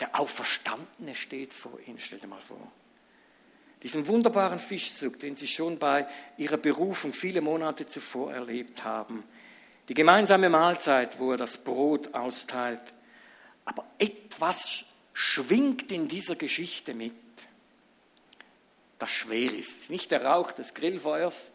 [0.00, 2.72] Der Auferstandene steht vor ihnen, stell dir mal vor.
[3.82, 6.06] Diesen wunderbaren Fischzug, den sie schon bei
[6.38, 9.24] ihrer Berufung viele Monate zuvor erlebt haben.
[9.90, 12.94] Die gemeinsame Mahlzeit, wo er das Brot austeilt.
[13.66, 17.12] Aber etwas schwingt in dieser Geschichte mit
[19.02, 19.90] das schwer ist.
[19.90, 21.50] Nicht der Rauch des Grillfeuers,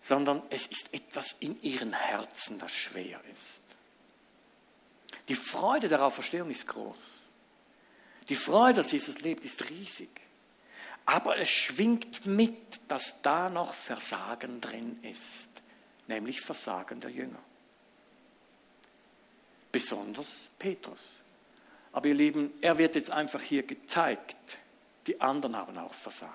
[0.00, 3.60] sondern es ist etwas in ihren Herzen, das schwer ist.
[5.28, 6.96] Die Freude der Auferstehung ist groß.
[8.28, 10.08] Die Freude, dass Jesus lebt, ist riesig.
[11.06, 15.48] Aber es schwingt mit, dass da noch Versagen drin ist,
[16.06, 17.42] nämlich Versagen der Jünger.
[19.72, 21.00] Besonders Petrus.
[21.92, 24.36] Aber ihr Lieben, er wird jetzt einfach hier gezeigt,
[25.06, 26.32] die anderen haben auch versagt.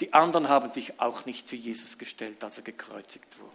[0.00, 3.50] Die anderen haben sich auch nicht zu Jesus gestellt, als er gekreuzigt wurde.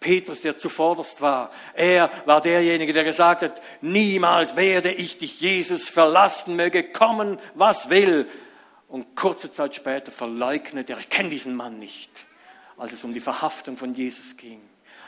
[0.00, 5.88] Petrus, der zuvorderst war, er war derjenige, der gesagt hat, niemals werde ich dich, Jesus,
[5.88, 8.28] verlassen, möge kommen, was will.
[8.86, 12.10] Und kurze Zeit später verleugnet er, ich kenne diesen Mann nicht,
[12.76, 14.60] als es um die Verhaftung von Jesus ging,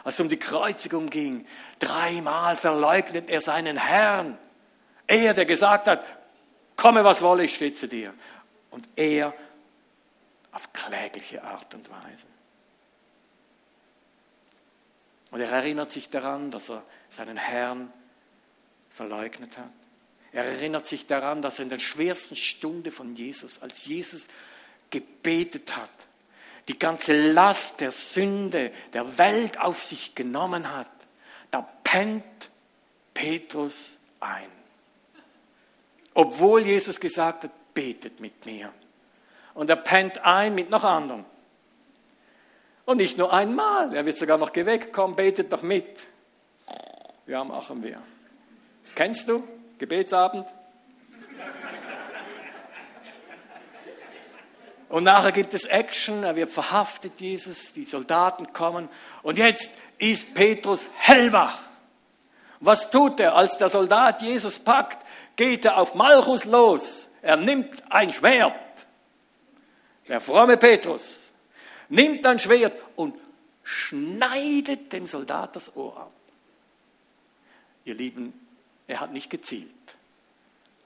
[0.03, 1.47] als es um die Kreuzigung ging.
[1.79, 4.37] Dreimal verleugnet er seinen Herrn.
[5.07, 6.05] Er, der gesagt hat,
[6.81, 8.15] komme was wolle, ich stehe zu dir.
[8.71, 9.35] Und er
[10.53, 12.27] auf klägliche Art und Weise.
[15.31, 17.93] Und er erinnert sich daran, dass er seinen Herrn
[18.91, 19.71] verleugnet hat.
[20.33, 24.29] Er erinnert sich daran, dass er in der schwersten Stunde von Jesus, als Jesus
[24.89, 25.91] gebetet hat,
[26.67, 30.91] die ganze Last der Sünde der Welt auf sich genommen hat,
[31.51, 32.25] da pennt
[33.13, 34.60] Petrus ein.
[36.15, 38.73] Obwohl Jesus gesagt hat, betet mit mir.
[39.55, 41.25] Und er pennt ein mit noch anderen.
[42.85, 46.07] Und nicht nur einmal, er wird sogar noch geweckt, komm, betet doch mit.
[47.27, 48.01] Ja, machen wir.
[48.95, 49.45] Kennst du?
[49.79, 50.47] Gebetsabend.
[54.89, 58.89] Und nachher gibt es Action, er wird verhaftet, Jesus, die Soldaten kommen.
[59.23, 61.59] Und jetzt ist Petrus hellwach.
[62.59, 64.99] Was tut er, als der Soldat Jesus packt?
[65.37, 67.09] Geht er auf Malchus los.
[67.23, 68.55] Er nimmt ein Schwert.
[70.09, 71.19] Der fromme Petrus
[71.89, 73.15] nimmt ein Schwert und
[73.63, 76.13] schneidet dem Soldat das Ohr ab.
[77.85, 78.33] Ihr Lieben,
[78.87, 79.71] er hat nicht gezielt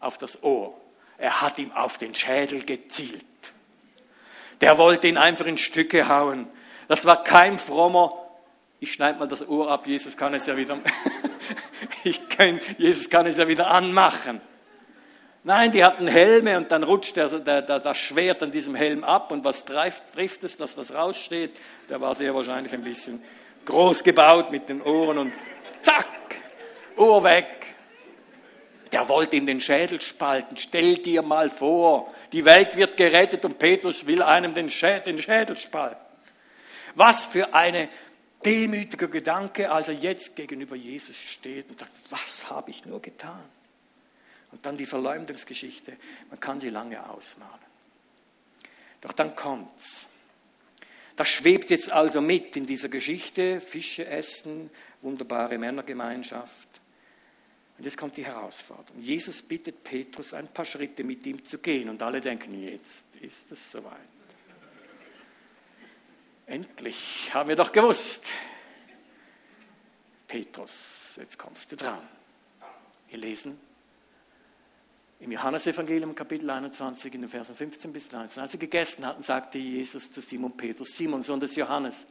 [0.00, 0.78] auf das Ohr.
[1.16, 3.24] Er hat ihm auf den Schädel gezielt.
[4.60, 6.46] Der wollte ihn einfach in Stücke hauen.
[6.88, 8.12] Das war kein frommer,
[8.80, 10.78] ich schneide mal das Ohr ab, Jesus kann es ja wieder,
[12.04, 14.40] ich kann, Jesus kann es ja wieder anmachen.
[15.42, 19.04] Nein, die hatten Helme und dann rutscht der, der, der, das Schwert an diesem Helm
[19.04, 21.52] ab und was trifft, trifft es, das was raussteht,
[21.88, 23.22] der war sehr wahrscheinlich ein bisschen
[23.66, 25.32] groß gebaut mit den Ohren und
[25.82, 26.06] zack,
[26.96, 27.46] Ohr weg.
[28.92, 30.56] Der wollte ihm den Schädel spalten.
[30.56, 35.18] Stell dir mal vor, die Welt wird gerettet und Petrus will einem den Schädel, den
[35.18, 35.98] Schädel spalten.
[36.94, 37.88] Was für eine
[38.44, 43.42] demütiger Gedanke, als er jetzt gegenüber Jesus steht und sagt, was habe ich nur getan?
[44.52, 45.96] Und dann die Verleumdungsgeschichte,
[46.30, 47.52] man kann sie lange ausmalen.
[49.00, 50.06] Doch dann kommt's.
[51.16, 54.70] Das schwebt jetzt also mit in dieser Geschichte, Fische essen,
[55.02, 56.68] wunderbare Männergemeinschaft.
[57.76, 59.00] Und jetzt kommt die Herausforderung.
[59.00, 61.88] Jesus bittet Petrus, ein paar Schritte mit ihm zu gehen.
[61.88, 63.98] Und alle denken, jetzt ist es soweit.
[66.46, 68.24] Endlich, haben wir doch gewusst.
[70.26, 72.00] Petrus, jetzt kommst du dran.
[73.08, 73.58] Wir lesen
[75.20, 78.42] im Johannesevangelium Kapitel 21 in den Versen 15 bis 19.
[78.42, 82.06] Als sie gegessen hatten, sagte Jesus zu Simon Petrus, Simon, Sohn des Johannes,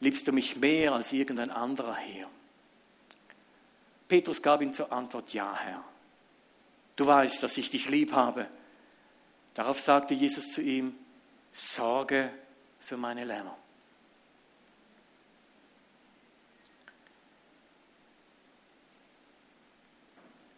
[0.00, 2.28] liebst du mich mehr als irgendein anderer Herr?
[4.08, 5.82] Petrus gab ihm zur Antwort, ja, Herr.
[6.96, 8.46] Du weißt, dass ich dich lieb habe.
[9.54, 10.94] Darauf sagte Jesus zu ihm,
[11.52, 12.30] sorge
[12.82, 13.56] für meine Lämmer.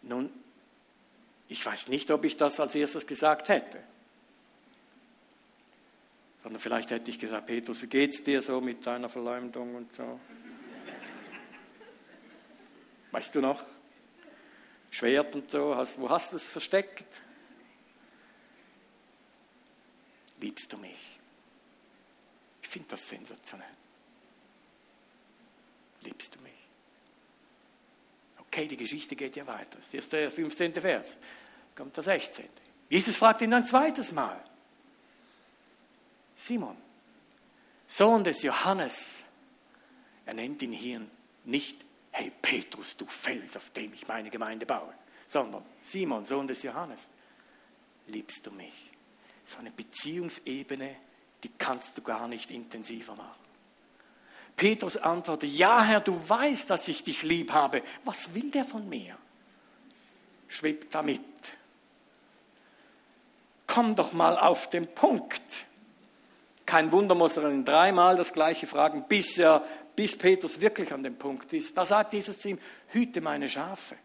[0.03, 0.29] Nun,
[1.47, 3.81] ich weiß nicht, ob ich das als erstes gesagt hätte.
[6.43, 10.19] Sondern vielleicht hätte ich gesagt, Petrus, wie geht's dir so mit deiner Verleumdung und so?
[13.11, 13.63] Weißt du noch?
[14.91, 17.05] Schwert und so, hast, wo hast du es versteckt?
[20.39, 21.14] Liebst du mich?
[22.75, 23.71] Finde das sensationell.
[26.01, 26.51] Liebst du mich?
[28.37, 29.77] Okay, die Geschichte geht ja weiter.
[29.79, 30.73] Das ist der 15.
[30.73, 31.15] Vers.
[31.73, 32.49] Kommt der 16.
[32.89, 34.43] Jesus fragt ihn ein zweites Mal.
[36.35, 36.75] Simon,
[37.87, 39.23] Sohn des Johannes,
[40.25, 40.99] er nennt ihn hier
[41.45, 41.77] nicht
[42.11, 44.93] hey Petrus, du Fels, auf dem ich meine Gemeinde baue,
[45.29, 47.07] sondern Simon, Sohn des Johannes,
[48.07, 48.91] liebst du mich?
[49.45, 50.97] So eine Beziehungsebene,
[51.45, 53.45] die kannst du gar nicht intensiver machen.
[54.57, 57.83] Petrus antwortet, ja Herr, du weißt, dass ich dich lieb habe.
[58.03, 59.15] Was will der von mir?
[60.47, 61.21] Schwebt damit.
[63.67, 65.43] Komm doch mal auf den Punkt.
[66.65, 69.63] Kein Wunder, muss er ihn dreimal das gleiche fragen, bis er
[69.95, 71.77] bis Petrus wirklich an dem Punkt ist.
[71.77, 73.97] Da sagt Jesus zu ihm, hüte meine Schafe.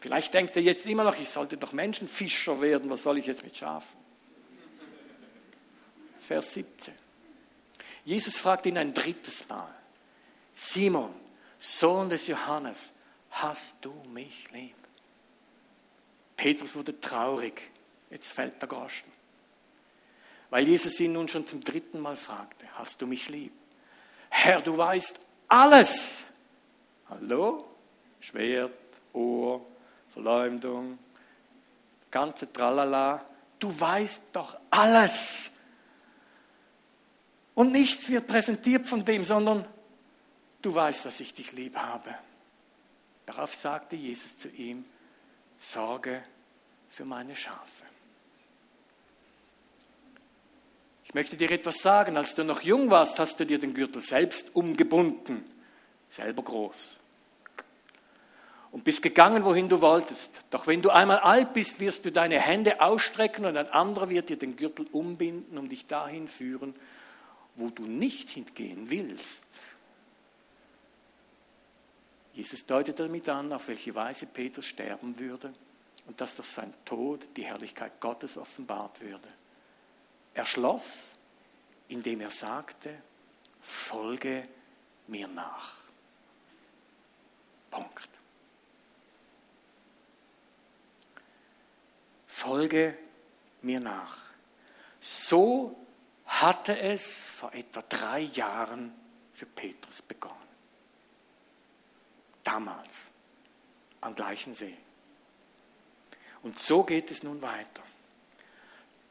[0.00, 3.44] Vielleicht denkt er jetzt immer noch, ich sollte doch Menschenfischer werden, was soll ich jetzt
[3.44, 4.03] mit Schafen?
[6.26, 6.94] Vers 17.
[8.04, 9.68] Jesus fragt ihn ein drittes Mal,
[10.54, 11.14] Simon,
[11.58, 12.92] Sohn des Johannes,
[13.30, 14.76] hast du mich lieb?
[16.36, 17.62] Petrus wurde traurig,
[18.10, 19.10] jetzt fällt der Groschen,
[20.50, 23.52] weil Jesus ihn nun schon zum dritten Mal fragte, hast du mich lieb?
[24.30, 25.18] Herr, du weißt
[25.48, 26.24] alles.
[27.08, 27.68] Hallo?
[28.20, 28.72] Schwert,
[29.12, 29.64] Ohr,
[30.12, 30.98] Verleumdung,
[32.10, 33.24] ganze Tralala.
[33.58, 35.50] Du weißt doch alles.
[37.54, 39.66] Und nichts wird präsentiert von dem, sondern
[40.62, 42.14] du weißt, dass ich dich lieb habe.
[43.26, 44.84] Darauf sagte Jesus zu ihm,
[45.58, 46.22] Sorge
[46.88, 47.84] für meine Schafe.
[51.04, 52.16] Ich möchte dir etwas sagen.
[52.16, 55.44] Als du noch jung warst, hast du dir den Gürtel selbst umgebunden,
[56.10, 56.98] selber groß.
[58.72, 60.32] Und bist gegangen, wohin du wolltest.
[60.50, 64.28] Doch wenn du einmal alt bist, wirst du deine Hände ausstrecken und ein anderer wird
[64.28, 66.74] dir den Gürtel umbinden, um dich dahin führen,
[67.56, 69.44] wo du nicht hingehen willst.
[72.32, 75.54] Jesus deutet damit an, auf welche Weise Petrus sterben würde
[76.06, 79.28] und dass durch sein Tod die Herrlichkeit Gottes offenbart würde.
[80.34, 81.14] Er schloss,
[81.88, 83.00] indem er sagte,
[83.62, 84.48] folge
[85.06, 85.76] mir nach.
[87.70, 88.08] Punkt.
[92.26, 92.98] Folge
[93.62, 94.18] mir nach.
[95.00, 95.83] So
[96.40, 98.92] hatte es vor etwa drei Jahren
[99.34, 100.34] für Petrus begonnen.
[102.42, 103.10] Damals,
[104.00, 104.76] am gleichen See.
[106.42, 107.82] Und so geht es nun weiter.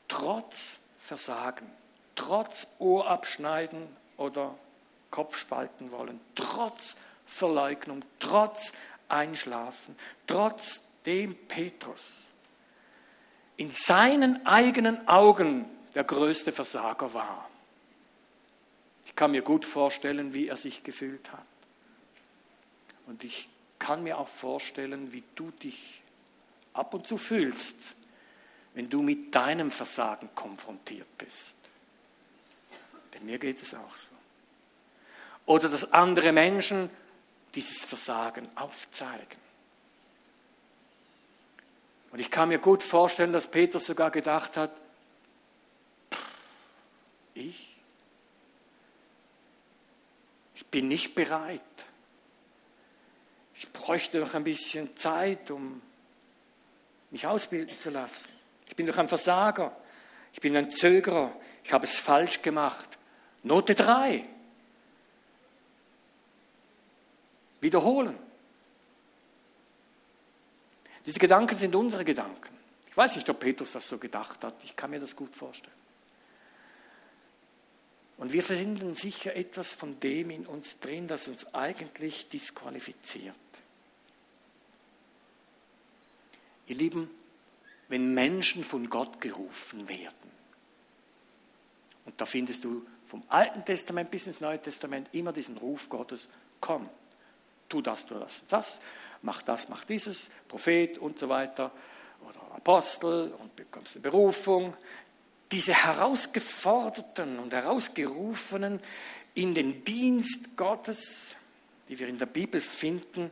[0.07, 1.69] Trotz Versagen,
[2.15, 4.55] trotz Ohrabschneiden oder
[5.09, 6.95] Kopfspalten wollen, trotz
[7.25, 8.73] Verleugnung, trotz
[9.09, 9.95] Einschlafen,
[10.27, 12.23] trotzdem Petrus
[13.57, 15.65] in seinen eigenen Augen
[15.95, 17.49] der größte Versager war.
[19.05, 21.45] Ich kann mir gut vorstellen, wie er sich gefühlt hat.
[23.05, 26.01] Und ich kann mir auch vorstellen, wie du dich
[26.73, 27.75] ab und zu fühlst,
[28.73, 31.55] wenn du mit deinem Versagen konfrontiert bist.
[33.13, 34.07] Denn mir geht es auch so.
[35.45, 36.89] Oder dass andere Menschen
[37.53, 39.43] dieses Versagen aufzeigen.
[42.11, 44.71] Und ich kann mir gut vorstellen, dass Petrus sogar gedacht hat,
[47.33, 47.75] ich?
[50.55, 51.61] Ich bin nicht bereit.
[53.55, 55.81] Ich bräuchte noch ein bisschen Zeit, um
[57.11, 58.29] mich ausbilden zu lassen.
[58.67, 59.75] Ich bin doch ein Versager.
[60.33, 61.35] Ich bin ein Zögerer.
[61.63, 62.97] Ich habe es falsch gemacht.
[63.43, 64.25] Note 3.
[67.61, 68.17] Wiederholen.
[71.05, 72.57] Diese Gedanken sind unsere Gedanken.
[72.89, 74.55] Ich weiß nicht, ob Petrus das so gedacht hat.
[74.63, 75.73] Ich kann mir das gut vorstellen.
[78.17, 83.35] Und wir finden sicher etwas von dem in uns drin, das uns eigentlich disqualifiziert.
[86.67, 87.09] Ihr Lieben,
[87.89, 90.31] wenn Menschen von Gott gerufen werden.
[92.05, 96.27] Und da findest du vom Alten Testament bis ins Neue Testament immer diesen Ruf Gottes,
[96.59, 96.89] komm,
[97.69, 98.79] tu das, tu das, das,
[99.21, 101.71] mach das, mach dieses, Prophet und so weiter,
[102.21, 104.75] oder Apostel und bekommst eine Berufung.
[105.53, 108.79] Diese herausgeforderten und herausgerufenen
[109.35, 111.35] in den Dienst Gottes,
[111.87, 113.29] die wir in der Bibel finden,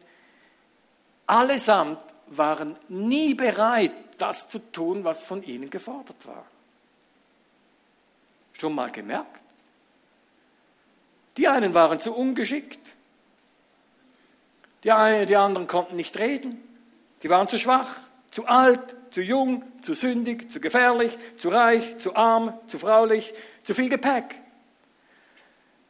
[1.26, 1.98] allesamt
[2.28, 6.46] waren nie bereit, das zu tun, was von ihnen gefordert war.
[8.54, 9.42] Schon mal gemerkt?
[11.38, 12.94] Die einen waren zu ungeschickt,
[14.84, 16.62] die, einen, die anderen konnten nicht reden,
[17.24, 17.96] die waren zu schwach,
[18.30, 23.34] zu alt, zu jung, zu sündig, zu gefährlich, zu reich, zu arm, zu fraulich,
[23.64, 24.36] zu viel Gepäck.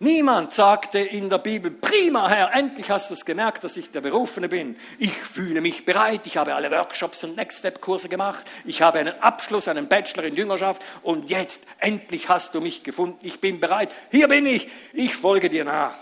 [0.04, 4.02] Niemand sagte in der Bibel, prima Herr, endlich hast du es gemerkt, dass ich der
[4.02, 4.76] Berufene bin.
[4.98, 9.68] Ich fühle mich bereit, ich habe alle Workshops und Next-Step-Kurse gemacht, ich habe einen Abschluss,
[9.68, 14.28] einen Bachelor in Jüngerschaft und jetzt, endlich hast du mich gefunden, ich bin bereit, hier
[14.28, 15.96] bin ich, ich folge dir nach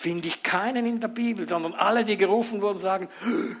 [0.00, 3.10] finde ich keinen in der Bibel, sondern alle, die gerufen wurden, sagen,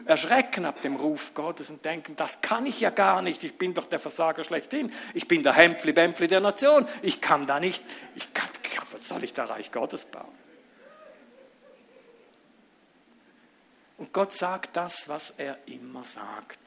[0.06, 3.74] erschrecken ab dem Ruf Gottes und denken, das kann ich ja gar nicht, ich bin
[3.74, 7.84] doch der Versager schlechthin, ich bin der Hempfli-Bempfli der Nation, ich kann da nicht,
[8.16, 8.48] ich kann,
[8.90, 10.32] was soll ich da Reich Gottes bauen?
[13.98, 16.58] Und Gott sagt das, was er immer sagt.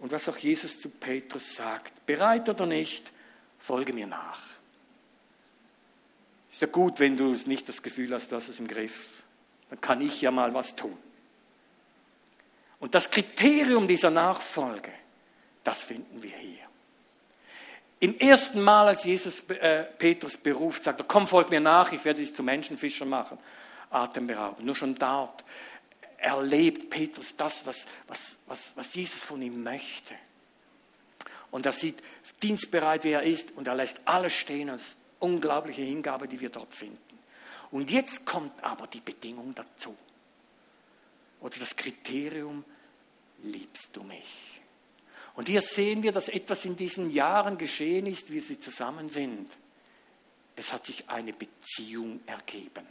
[0.00, 3.12] Und was auch Jesus zu Petrus sagt, bereit oder nicht,
[3.60, 4.40] folge mir nach.
[6.50, 9.22] Ist ja gut, wenn du nicht das Gefühl hast, du hast es im Griff.
[9.68, 10.96] Dann kann ich ja mal was tun.
[12.80, 14.92] Und das Kriterium dieser Nachfolge,
[15.62, 16.58] das finden wir hier.
[18.00, 22.02] Im ersten Mal, als Jesus äh, Petrus beruft, sagt er, komm, folg mir nach, ich
[22.04, 23.38] werde dich zu Menschenfischer machen.
[23.90, 24.64] Atemberaubend.
[24.64, 25.44] Nur schon dort
[26.16, 30.14] erlebt Petrus das, was, was, was, was Jesus von ihm möchte.
[31.50, 32.02] Und er sieht
[32.42, 34.70] dienstbereit, wie er ist, und er lässt alles stehen.
[34.70, 34.80] Und
[35.20, 36.98] unglaubliche Hingabe, die wir dort finden.
[37.70, 39.96] Und jetzt kommt aber die Bedingung dazu.
[41.40, 42.64] Oder das Kriterium,
[43.42, 44.60] liebst du mich?
[45.34, 49.48] Und hier sehen wir, dass etwas in diesen Jahren geschehen ist, wie sie zusammen sind.
[50.56, 52.86] Es hat sich eine Beziehung ergeben.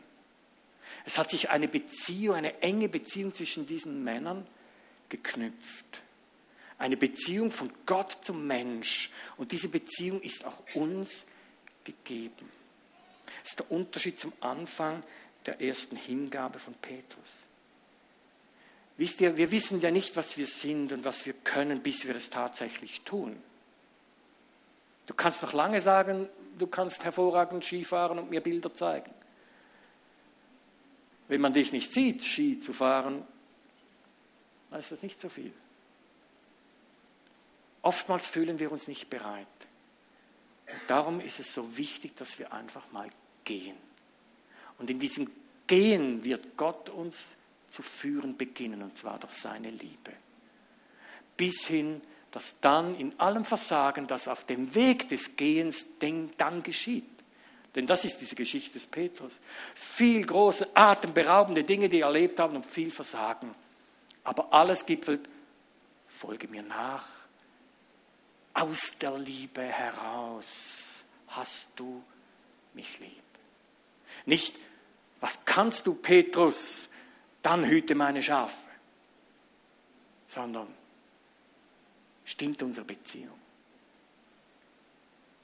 [1.05, 4.47] Es hat sich eine Beziehung, eine enge Beziehung zwischen diesen Männern
[5.09, 6.01] geknüpft.
[6.77, 9.11] Eine Beziehung von Gott zum Mensch.
[9.38, 11.25] Und diese Beziehung ist auch uns
[11.91, 12.49] gegeben.
[13.43, 15.03] Das ist der Unterschied zum Anfang
[15.45, 17.29] der ersten Hingabe von Petrus.
[18.97, 22.15] Wisst ihr, wir wissen ja nicht, was wir sind und was wir können, bis wir
[22.15, 23.41] es tatsächlich tun.
[25.07, 26.27] Du kannst noch lange sagen,
[26.57, 29.11] du kannst hervorragend Skifahren und mir Bilder zeigen.
[31.29, 33.25] Wenn man dich nicht sieht, Ski zu fahren,
[34.69, 35.53] dann ist das nicht so viel.
[37.81, 39.47] Oftmals fühlen wir uns nicht bereit.
[40.72, 43.09] Und darum ist es so wichtig, dass wir einfach mal
[43.43, 43.78] gehen.
[44.78, 45.30] Und in diesem
[45.67, 47.36] Gehen wird Gott uns
[47.70, 50.13] zu führen beginnen, und zwar durch seine Liebe.
[51.38, 52.01] Bis hin,
[52.32, 57.05] dass dann in allem Versagen, das auf dem Weg des Gehens dann geschieht.
[57.76, 59.34] Denn das ist diese Geschichte des Petrus.
[59.76, 63.53] Viel große, atemberaubende Dinge, die er erlebt haben und viel Versagen.
[64.24, 65.30] Aber alles gipfelt,
[66.07, 67.18] folge mir nach.
[68.60, 72.03] Aus der Liebe heraus hast du
[72.74, 73.24] mich lieb.
[74.26, 74.57] Nicht,
[75.22, 76.89] was kannst du, Petrus?
[77.41, 78.68] dann hüte meine Schafe,
[80.28, 80.68] sondern
[82.26, 83.39] stimmt unsere Beziehung.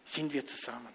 [0.03, 0.93] Sind wir zusammen?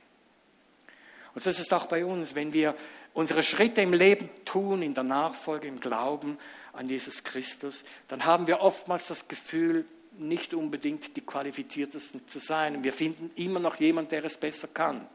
[1.34, 2.76] Und so ist es auch bei uns, wenn wir
[3.12, 6.38] unsere Schritte im Leben tun, in der Nachfolge, im Glauben
[6.72, 9.84] an Jesus Christus, dann haben wir oftmals das Gefühl,
[10.18, 12.82] nicht unbedingt die Qualifiziertesten zu sein.
[12.84, 15.06] Wir finden immer noch jemanden, der es besser kann.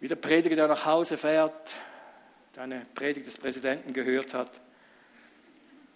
[0.00, 1.74] Wie der Prediger, der nach Hause fährt,
[2.56, 4.60] eine Predigt des Präsidenten gehört hat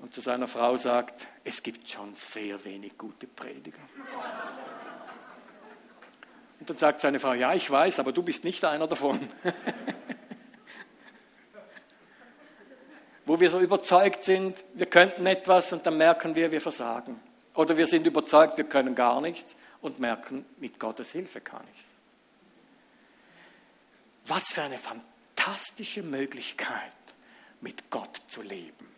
[0.01, 3.79] und zu seiner Frau sagt, es gibt schon sehr wenig gute Prediger.
[6.59, 9.21] Und dann sagt seine Frau, ja, ich weiß, aber du bist nicht einer davon.
[13.31, 17.21] Wo wir so überzeugt sind, wir könnten etwas und dann merken wir, wir versagen.
[17.55, 21.85] Oder wir sind überzeugt, wir können gar nichts und merken, mit Gottes Hilfe kann ich's.
[24.27, 26.91] Was für eine fantastische Möglichkeit,
[27.61, 28.89] mit Gott zu leben.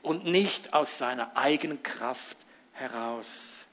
[0.00, 2.38] Und nicht aus seiner eigenen Kraft
[2.72, 3.66] heraus.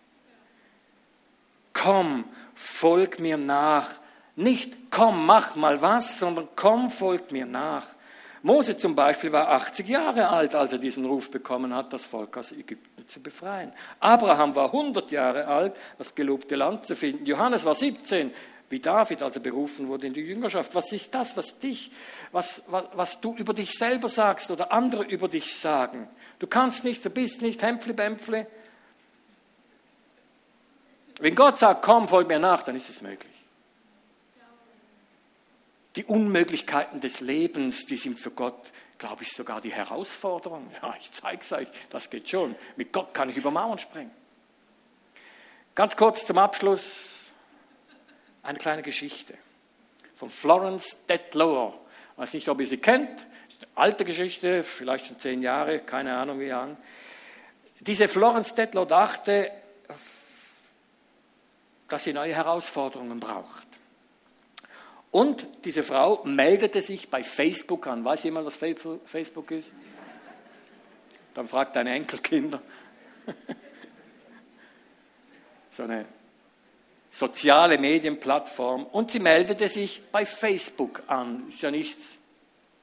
[1.72, 3.92] Komm, folg mir nach.
[4.36, 7.88] Nicht komm, mach mal was, sondern komm, folg mir nach.
[8.42, 12.38] Mose zum Beispiel war 80 Jahre alt, als er diesen Ruf bekommen hat, das Volk
[12.38, 13.74] aus Ägypten zu befreien.
[14.00, 17.26] Abraham war 100 Jahre alt, das gelobte Land zu finden.
[17.26, 18.32] Johannes war 17,
[18.70, 20.74] wie David, als er berufen wurde in die Jüngerschaft.
[20.74, 21.92] Was ist das, was dich,
[22.32, 26.08] was, was, was du über dich selber sagst oder andere über dich sagen?
[26.38, 28.46] Du kannst nicht, du bist nicht, Hempfli, Bämpfli.
[31.20, 33.39] Wenn Gott sagt, komm, folg mir nach, dann ist es möglich.
[36.00, 40.72] Die Unmöglichkeiten des Lebens, die sind für Gott, glaube ich, sogar die Herausforderung.
[40.82, 42.56] Ja, ich zeige es euch, das geht schon.
[42.78, 44.12] Mit Gott kann ich über Mauern springen.
[45.76, 47.34] Ganz kurz zum Abschluss
[48.44, 49.34] eine kleine Geschichte
[50.16, 51.78] von Florence Detlower.
[52.14, 53.26] Ich weiß nicht, ob ihr sie kennt.
[53.76, 56.78] Alte Geschichte, vielleicht schon zehn Jahre, keine Ahnung wie lang.
[57.82, 59.52] Diese Florence Detlow dachte,
[61.90, 63.69] dass sie neue Herausforderungen braucht.
[65.12, 68.06] Und diese Frau meldete sich bei Facebook an.
[68.06, 69.74] Weiß jemand, was Facebook ist?
[71.34, 72.62] Dann fragt deine Enkelkinder.
[75.72, 76.06] so eine
[77.12, 81.50] soziale Medienplattform und sie meldete sich bei Facebook an.
[81.50, 82.20] Ist ja nichts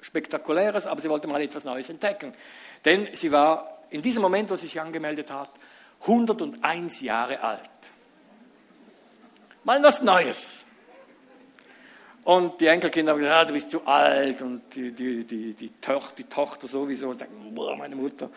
[0.00, 2.34] Spektakuläres, aber sie wollte mal etwas Neues entdecken.
[2.84, 5.50] Denn sie war in diesem Moment, wo sie sich angemeldet hat,
[6.02, 7.70] 101 Jahre alt.
[9.64, 10.65] Mal was Neues.
[12.26, 15.70] Und die Enkelkinder haben gesagt, ja, du bist zu alt und die, die, die, die,
[15.80, 18.28] Tochter, die Tochter sowieso und denken, boah, meine Mutter.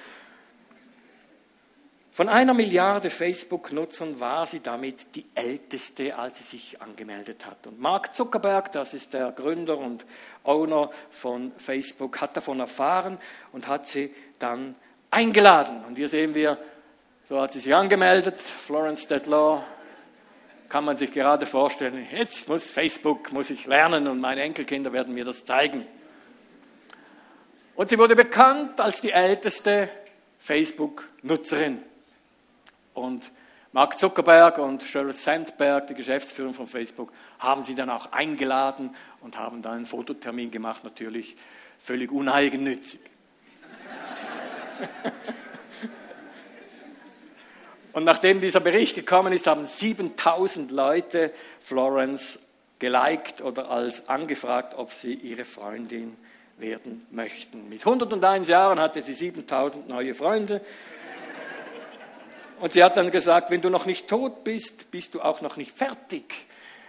[2.12, 7.66] Von einer Milliarde Facebook-Nutzern war sie damit die älteste, als sie sich angemeldet hat.
[7.66, 10.06] Und Mark Zuckerberg, das ist der Gründer und
[10.44, 13.18] Owner von Facebook, hat davon erfahren
[13.54, 14.76] und hat sie dann
[15.10, 15.84] eingeladen.
[15.88, 16.60] Und hier sehen wir,
[17.28, 19.64] so hat sie sich angemeldet, Florence Detlaw,
[20.70, 25.14] kann man sich gerade vorstellen, jetzt muss Facebook, muss ich lernen und meine Enkelkinder werden
[25.14, 25.86] mir das zeigen.
[27.76, 29.90] Und sie wurde bekannt als die älteste
[30.40, 31.82] Facebook-Nutzerin.
[32.94, 33.32] Und
[33.72, 39.38] Mark Zuckerberg und Sheryl Sandberg, die Geschäftsführer von Facebook, haben sie dann auch eingeladen und
[39.38, 41.36] haben dann einen Fototermin gemacht, natürlich
[41.78, 43.00] völlig uneigennützig.
[47.94, 52.40] und nachdem dieser Bericht gekommen ist, haben 7000 Leute Florence
[52.78, 56.16] geliked oder als angefragt, ob sie ihre Freundin
[56.58, 57.70] werden möchten.
[57.70, 60.62] Mit 101 Jahren hatte sie 7000 neue Freunde
[62.60, 65.58] und sie hat dann gesagt, wenn du noch nicht tot bist, bist du auch noch
[65.58, 66.46] nicht fertig.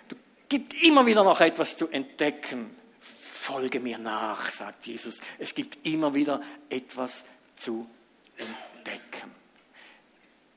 [0.09, 0.16] Du
[0.48, 2.76] gibt immer wieder noch etwas zu entdecken.
[3.20, 5.20] Folge mir nach, sagt Jesus.
[5.38, 7.24] Es gibt immer wieder etwas
[7.55, 7.88] zu
[8.36, 9.39] entdecken.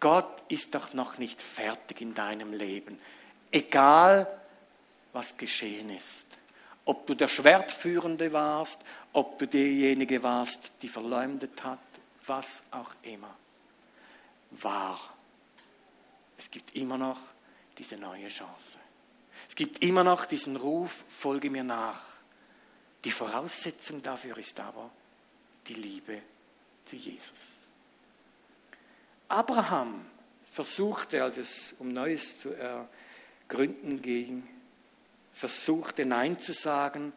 [0.03, 2.99] Gott ist doch noch nicht fertig in deinem Leben.
[3.49, 4.27] Egal,
[5.13, 6.27] was geschehen ist.
[6.83, 8.81] Ob du der Schwertführende warst,
[9.13, 11.79] ob du derjenige warst, die verleumdet hat,
[12.25, 13.33] was auch immer
[14.51, 14.99] wahr.
[16.37, 17.21] Es gibt immer noch
[17.77, 18.79] diese neue Chance.
[19.47, 22.01] Es gibt immer noch diesen Ruf, folge mir nach.
[23.05, 24.89] Die Voraussetzung dafür ist aber
[25.65, 26.21] die Liebe
[26.83, 27.62] zu Jesus.
[29.33, 30.05] Abraham
[30.51, 34.47] versuchte, als es um Neues zu ergründen ging,
[35.31, 37.11] versuchte Nein zu sagen,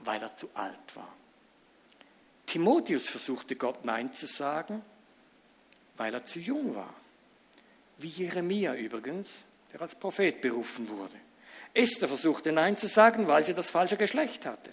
[0.00, 1.12] weil er zu alt war.
[2.46, 4.82] Timotheus versuchte Gott Nein zu sagen,
[5.96, 6.94] weil er zu jung war.
[7.98, 11.16] Wie Jeremia übrigens, der als Prophet berufen wurde.
[11.74, 14.72] Esther versuchte Nein zu sagen, weil sie das falsche Geschlecht hatte.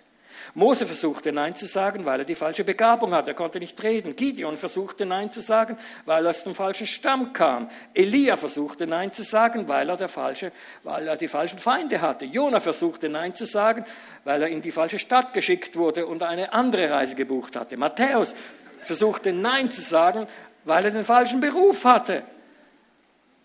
[0.53, 3.31] Mose versuchte Nein zu sagen, weil er die falsche Begabung hatte.
[3.31, 4.15] Er konnte nicht reden.
[4.15, 7.69] Gideon versuchte Nein zu sagen, weil er aus dem falschen Stamm kam.
[7.93, 10.51] Elia versuchte Nein zu sagen, weil er, der falsche,
[10.83, 12.25] weil er die falschen Feinde hatte.
[12.25, 13.85] Jona versuchte Nein zu sagen,
[14.23, 17.77] weil er in die falsche Stadt geschickt wurde und eine andere Reise gebucht hatte.
[17.77, 18.33] Matthäus
[18.81, 20.27] versuchte Nein zu sagen,
[20.63, 22.23] weil er den falschen Beruf hatte.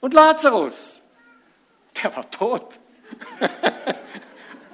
[0.01, 1.01] Und Lazarus,
[2.03, 2.78] der war tot.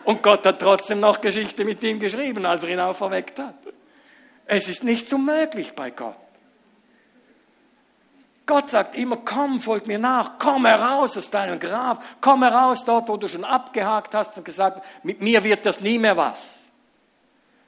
[0.06, 3.56] Und Gott hat trotzdem noch Geschichte mit ihm geschrieben, als er ihn auferweckt hat.
[4.46, 6.14] Es ist nicht unmöglich bei Gott.
[8.46, 13.08] Gott sagt immer, komm, folg mir nach, komm heraus aus deinem Grab, komm heraus dort,
[13.08, 16.62] wo du schon abgehakt hast und gesagt, mit mir wird das nie mehr was.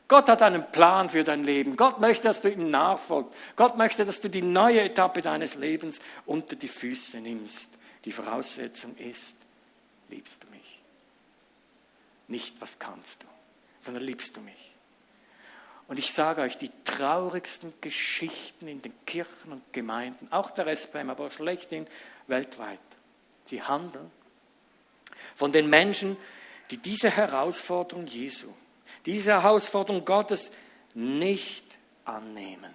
[0.07, 1.74] Gott hat einen Plan für dein Leben.
[1.74, 3.34] Gott möchte, dass du ihm nachfolgst.
[3.57, 7.70] Gott möchte, dass du die neue Etappe deines Lebens unter die Füße nimmst.
[8.05, 9.36] Die Voraussetzung ist,
[10.09, 10.78] liebst du mich.
[12.29, 13.26] Nicht, was kannst du,
[13.81, 14.72] sondern liebst du mich.
[15.89, 21.09] Und ich sage euch, die traurigsten Geschichten in den Kirchen und Gemeinden, auch der SPM,
[21.11, 21.87] aber schlechthin
[22.26, 22.79] weltweit,
[23.45, 24.11] sie handeln
[25.35, 26.16] von den Menschen,
[26.70, 28.53] die diese Herausforderung Jesu
[29.07, 30.51] diese Herausforderung Gottes
[30.95, 31.64] nicht
[32.05, 32.74] annehmen.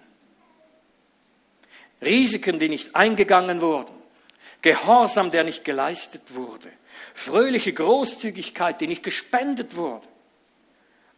[2.02, 3.94] Risiken, die nicht eingegangen wurden,
[4.60, 6.72] Gehorsam, der nicht geleistet wurde,
[7.14, 10.06] fröhliche Großzügigkeit, die nicht gespendet wurde,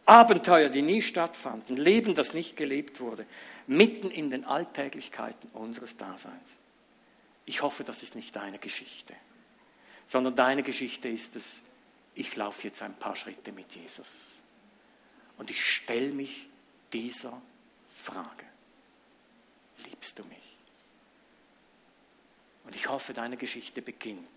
[0.05, 3.25] Abenteuer, die nie stattfanden, Leben, das nicht gelebt wurde,
[3.65, 6.55] mitten in den Alltäglichkeiten unseres Daseins.
[7.45, 9.13] Ich hoffe, das ist nicht deine Geschichte,
[10.07, 11.59] sondern deine Geschichte ist es,
[12.15, 14.07] ich laufe jetzt ein paar Schritte mit Jesus.
[15.37, 16.47] Und ich stelle mich
[16.93, 17.41] dieser
[17.93, 18.45] Frage.
[19.83, 20.37] Liebst du mich?
[22.65, 24.27] Und ich hoffe, deine Geschichte beginnt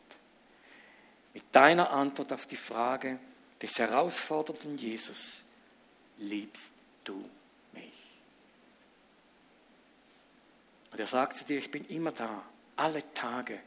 [1.35, 3.19] mit deiner Antwort auf die Frage
[3.63, 5.43] des herausfordernden Jesus.
[6.19, 6.73] Liebst
[7.05, 7.25] du
[7.73, 7.93] mich?
[10.93, 12.43] Und er sagt zu dir, ich bin immer da,
[12.77, 13.59] alle Tage.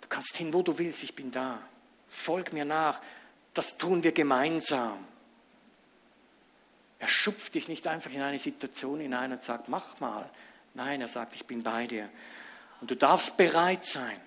[0.00, 1.60] Du kannst hin, wo du willst, ich bin da.
[2.08, 3.02] Folg mir nach.
[3.54, 5.04] Das tun wir gemeinsam.
[6.98, 10.30] Er schupft dich nicht einfach in eine Situation hinein und sagt, mach mal.
[10.74, 12.08] Nein, er sagt, ich bin bei dir.
[12.80, 14.20] Und du darfst bereit sein,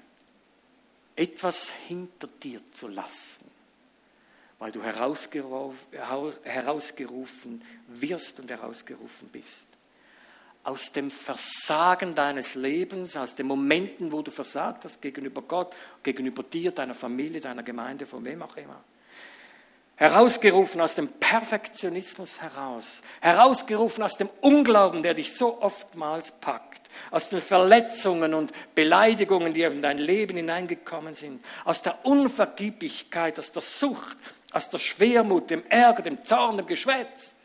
[1.20, 3.46] etwas hinter dir zu lassen,
[4.58, 9.68] weil du herausgerufen wirst und herausgerufen bist.
[10.64, 16.44] Aus dem Versagen deines Lebens, aus den Momenten, wo du versagt hast gegenüber Gott, gegenüber
[16.44, 18.82] dir, deiner Familie, deiner Gemeinde, von wem auch immer
[20.00, 26.82] herausgerufen aus dem Perfektionismus heraus, herausgerufen aus dem Unglauben, der dich so oftmals packt,
[27.12, 33.52] aus den Verletzungen und Beleidigungen, die in dein Leben hineingekommen sind, aus der Unvergieblichkeit, aus
[33.52, 34.16] der Sucht,
[34.54, 37.36] aus der Schwermut, dem Ärger, dem Zorn, dem Geschwätz,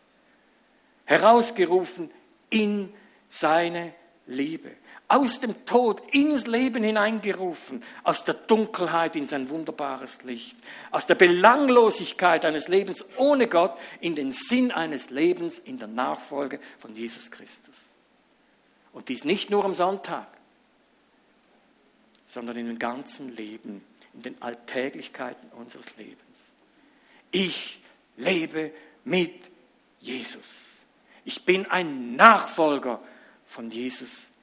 [1.07, 2.09] herausgerufen
[2.50, 2.94] in
[3.28, 3.94] seine
[4.28, 4.70] Liebe
[5.09, 10.57] aus dem Tod ins Leben hineingerufen, aus der Dunkelheit in sein wunderbares Licht,
[10.90, 16.59] aus der Belanglosigkeit eines Lebens ohne Gott in den Sinn eines Lebens in der Nachfolge
[16.78, 17.76] von Jesus Christus.
[18.92, 20.26] Und dies nicht nur am Sonntag,
[22.28, 23.84] sondern in dem ganzen Leben,
[24.14, 26.18] in den Alltäglichkeiten unseres Lebens.
[27.30, 27.80] Ich
[28.16, 28.72] lebe
[29.05, 29.50] mit
[30.00, 30.78] Jesus.
[31.24, 33.00] Ich bin ein Nachfolger
[33.44, 34.34] von Jesus Christus.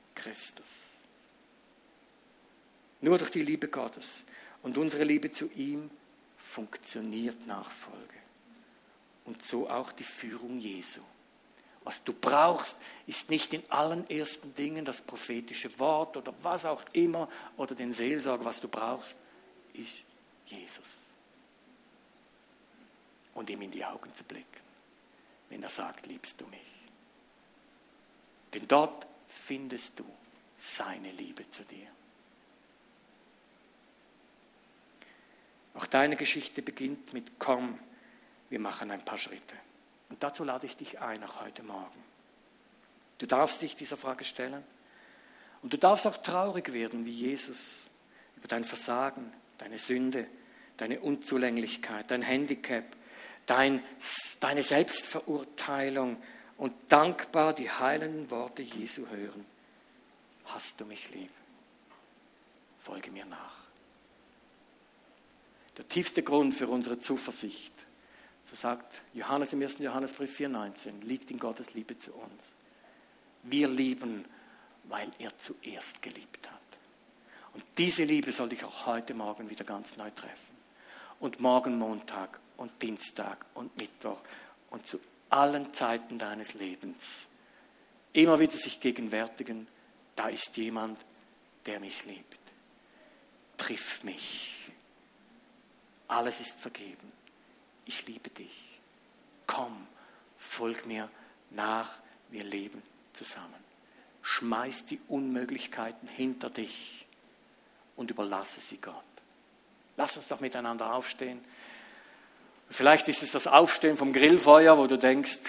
[3.01, 4.24] Nur durch die Liebe Gottes
[4.61, 5.89] und unsere Liebe zu ihm
[6.38, 7.97] funktioniert Nachfolge.
[9.26, 11.01] Und so auch die Führung Jesu.
[11.84, 16.84] Was du brauchst, ist nicht in allen ersten Dingen das prophetische Wort oder was auch
[16.93, 18.45] immer oder den Seelsorger.
[18.45, 19.15] Was du brauchst,
[19.74, 19.97] ist
[20.45, 20.86] Jesus.
[23.34, 24.45] Und ihm in die Augen zu blicken,
[25.49, 26.59] wenn er sagt, liebst du mich.
[28.53, 30.05] Denn dort findest du
[30.57, 31.88] seine Liebe zu dir.
[35.73, 37.79] Auch deine Geschichte beginnt mit Komm,
[38.49, 39.55] wir machen ein paar Schritte.
[40.09, 42.03] Und dazu lade ich dich ein, auch heute Morgen.
[43.17, 44.63] Du darfst dich dieser Frage stellen
[45.61, 47.89] und du darfst auch traurig werden, wie Jesus,
[48.36, 50.27] über dein Versagen, deine Sünde,
[50.77, 52.84] deine Unzulänglichkeit, dein Handicap,
[53.45, 53.84] dein,
[54.39, 56.21] deine Selbstverurteilung,
[56.62, 59.47] und dankbar die heilenden Worte Jesu hören.
[60.45, 61.32] Hast du mich lieb?
[62.78, 63.55] Folge mir nach.
[65.76, 67.74] Der tiefste Grund für unsere Zuversicht,
[68.45, 69.80] so sagt Johannes im 1.
[69.80, 72.51] Johannesbrief 4,19, liegt in Gottes Liebe zu uns.
[73.41, 74.24] Wir lieben,
[74.84, 76.59] weil er zuerst geliebt hat.
[77.55, 80.55] Und diese Liebe soll dich auch heute Morgen wieder ganz neu treffen.
[81.20, 84.22] Und morgen Montag und Dienstag und Mittwoch
[84.70, 84.99] und zu
[85.32, 87.27] allen Zeiten deines Lebens
[88.13, 89.67] immer wieder sich gegenwärtigen,
[90.15, 90.99] da ist jemand,
[91.65, 92.38] der mich liebt.
[93.57, 94.71] Triff mich.
[96.07, 97.11] Alles ist vergeben.
[97.86, 98.79] Ich liebe dich.
[99.47, 99.88] Komm,
[100.38, 101.09] folg mir
[101.51, 102.82] nach, wir leben
[103.13, 103.61] zusammen.
[104.21, 107.05] Schmeiß die Unmöglichkeiten hinter dich
[107.95, 108.95] und überlasse sie Gott.
[109.97, 111.43] Lass uns doch miteinander aufstehen.
[112.72, 115.39] Vielleicht ist es das Aufstehen vom Grillfeuer, wo du denkst,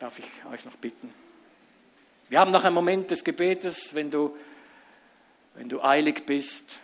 [0.00, 1.14] darf ich euch noch bitten?
[2.28, 4.36] Wir haben noch einen Moment des Gebetes, wenn du,
[5.54, 6.80] wenn du eilig bist,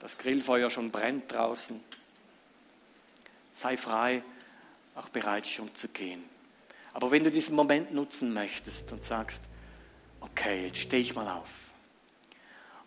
[0.00, 1.80] das Grillfeuer schon brennt draußen.
[3.54, 4.22] Sei frei,
[4.94, 6.22] auch bereit schon zu gehen.
[6.92, 9.40] Aber wenn du diesen Moment nutzen möchtest und sagst,
[10.20, 11.48] okay, jetzt stehe ich mal auf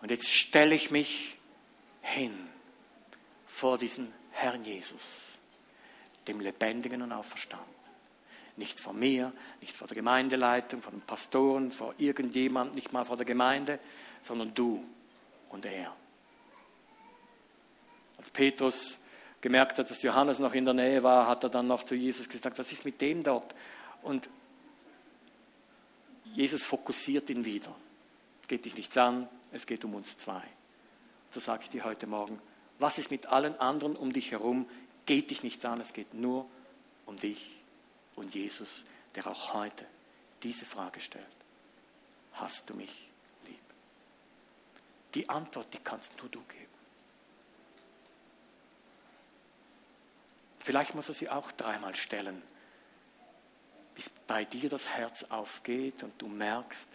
[0.03, 1.39] und jetzt stelle ich mich
[2.01, 2.48] hin
[3.59, 5.37] vor diesen Herrn Jesus,
[6.27, 7.67] dem Lebendigen und Auferstanden.
[8.55, 13.17] Nicht vor mir, nicht vor der Gemeindeleitung, vor den Pastoren, vor irgendjemand, nicht mal vor
[13.17, 13.79] der Gemeinde,
[14.21, 14.83] sondern du
[15.49, 15.93] und er.
[18.17, 18.95] Als Petrus
[19.41, 22.29] gemerkt hat, dass Johannes noch in der Nähe war, hat er dann noch zu Jesus
[22.29, 23.53] gesagt, was ist mit dem dort?
[24.03, 24.29] Und
[26.33, 27.75] Jesus fokussiert ihn wieder.
[28.47, 30.43] Geht dich nichts an, es geht um uns zwei.
[31.31, 32.41] So sage ich dir heute Morgen,
[32.79, 34.67] was ist mit allen anderen um dich herum?
[35.05, 36.49] Geht dich nicht an, es geht nur
[37.05, 37.57] um dich
[38.15, 39.85] und Jesus, der auch heute
[40.43, 41.25] diese Frage stellt.
[42.33, 43.09] Hast du mich
[43.45, 43.59] lieb?
[45.13, 46.65] Die Antwort, die kannst nur du geben.
[50.59, 52.41] Vielleicht muss er sie auch dreimal stellen,
[53.95, 56.87] bis bei dir das Herz aufgeht und du merkst,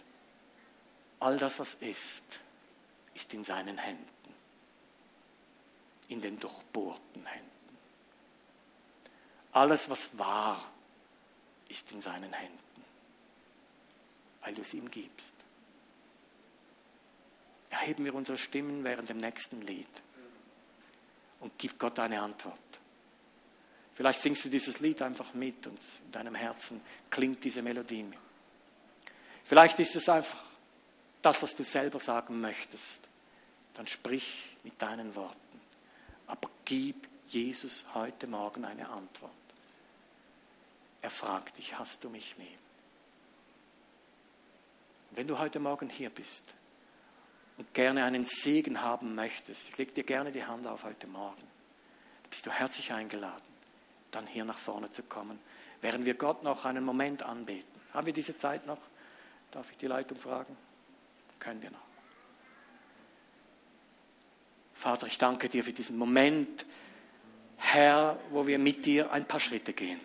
[1.19, 2.23] all das, was ist,
[3.13, 4.14] ist in seinen Händen
[6.07, 7.77] in den durchbohrten Händen.
[9.51, 10.71] Alles, was war,
[11.69, 12.83] ist in seinen Händen,
[14.41, 15.33] weil du es ihm gibst.
[17.69, 19.87] Erheben wir unsere Stimmen während dem nächsten Lied
[21.39, 22.59] und gib Gott eine Antwort.
[23.93, 28.19] Vielleicht singst du dieses Lied einfach mit und in deinem Herzen klingt diese Melodie mit.
[29.45, 30.43] Vielleicht ist es einfach
[31.21, 33.07] das, was du selber sagen möchtest.
[33.73, 35.44] Dann sprich mit deinen Worten.
[36.27, 39.31] Aber gib Jesus heute Morgen eine Antwort.
[41.01, 42.59] Er fragt dich, hast du mich lieb?
[45.11, 46.43] Wenn du heute Morgen hier bist
[47.57, 51.43] und gerne einen Segen haben möchtest, ich lege dir gerne die Hand auf heute Morgen,
[52.29, 53.43] bist du herzlich eingeladen,
[54.11, 55.39] dann hier nach vorne zu kommen,
[55.81, 57.81] während wir Gott noch einen Moment anbeten.
[57.93, 58.81] Haben wir diese Zeit noch?
[59.51, 60.57] Darf ich die Leitung fragen?
[61.39, 61.94] Können wir noch.
[64.75, 66.65] Vater, ich danke dir für diesen Moment,
[67.57, 69.99] Herr, wo wir mit dir ein paar Schritte gehen.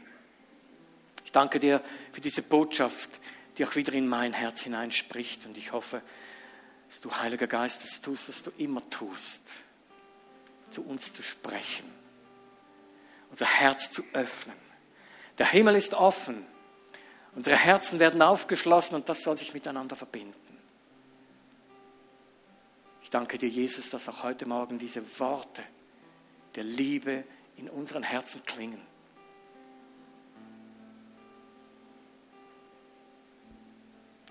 [1.25, 3.11] Ich danke dir für diese Botschaft,
[3.59, 5.45] die auch wieder in mein Herz hineinspricht.
[5.47, 6.03] Und ich hoffe,
[6.89, 9.43] dass du, Heiliger Geist, das tust, was du immer tust,
[10.71, 11.85] zu uns zu sprechen,
[13.31, 14.57] unser Herz zu öffnen.
[15.39, 16.47] Der Himmel ist offen,
[17.35, 20.50] unsere Herzen werden aufgeschlossen und das soll sich miteinander verbinden.
[23.11, 25.65] Ich danke dir, Jesus, dass auch heute Morgen diese Worte
[26.55, 27.25] der Liebe
[27.57, 28.81] in unseren Herzen klingen.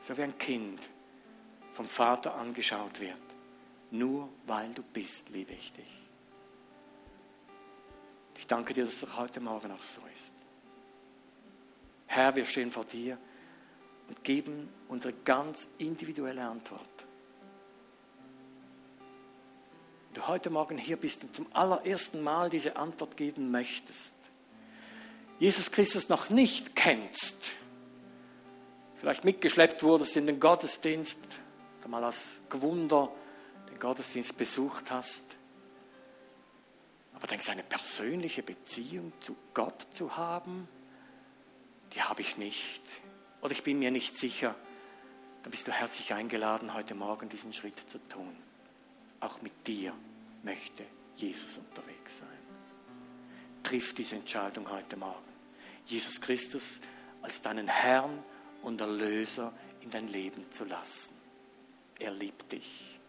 [0.01, 0.89] So wie ein Kind
[1.73, 3.19] vom Vater angeschaut wird.
[3.91, 6.07] Nur weil du bist, liebe ich dich.
[8.37, 10.31] Ich danke dir, dass das heute Morgen auch so ist.
[12.07, 13.17] Herr, wir stehen vor dir
[14.07, 16.98] und geben unsere ganz individuelle Antwort.
[20.19, 24.13] Du heute Morgen hier bist und zum allerersten Mal diese Antwort geben möchtest,
[25.39, 27.37] Jesus Christus noch nicht kennst,
[28.95, 31.19] vielleicht mitgeschleppt wurdest in den Gottesdienst,
[31.79, 33.09] oder mal als Gewunder
[33.69, 35.23] den Gottesdienst besucht hast,
[37.15, 40.67] aber denkst, eine persönliche Beziehung zu Gott zu haben,
[41.93, 42.83] die habe ich nicht.
[43.41, 44.55] Oder ich bin mir nicht sicher.
[45.43, 48.35] Dann bist du herzlich eingeladen, heute Morgen diesen Schritt zu tun.
[49.21, 49.93] Auch mit dir
[50.43, 50.85] möchte
[51.15, 52.27] Jesus unterwegs sein.
[53.63, 55.27] Triff diese Entscheidung heute Morgen.
[55.85, 56.79] Jesus Christus
[57.21, 58.23] als deinen Herrn
[58.61, 61.13] und Erlöser in dein Leben zu lassen.
[61.97, 62.99] Er liebt dich.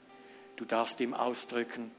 [0.57, 1.91] Du darfst ihm ausdrücken,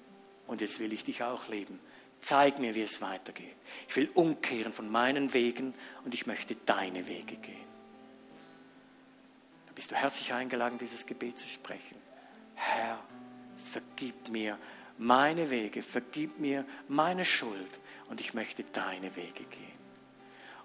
[0.48, 1.80] und jetzt will ich dich auch lieben.
[2.20, 3.56] Zeig mir, wie es weitergeht.
[3.88, 5.74] Ich will umkehren von meinen Wegen
[6.04, 7.72] und ich möchte deine Wege gehen.
[9.68, 11.98] Da bist du herzlich eingeladen, dieses Gebet zu sprechen.
[12.56, 13.00] Herr,
[13.72, 14.60] vergib mir
[15.02, 17.80] meine Wege, vergib mir meine Schuld
[18.10, 19.82] und ich möchte deine Wege gehen.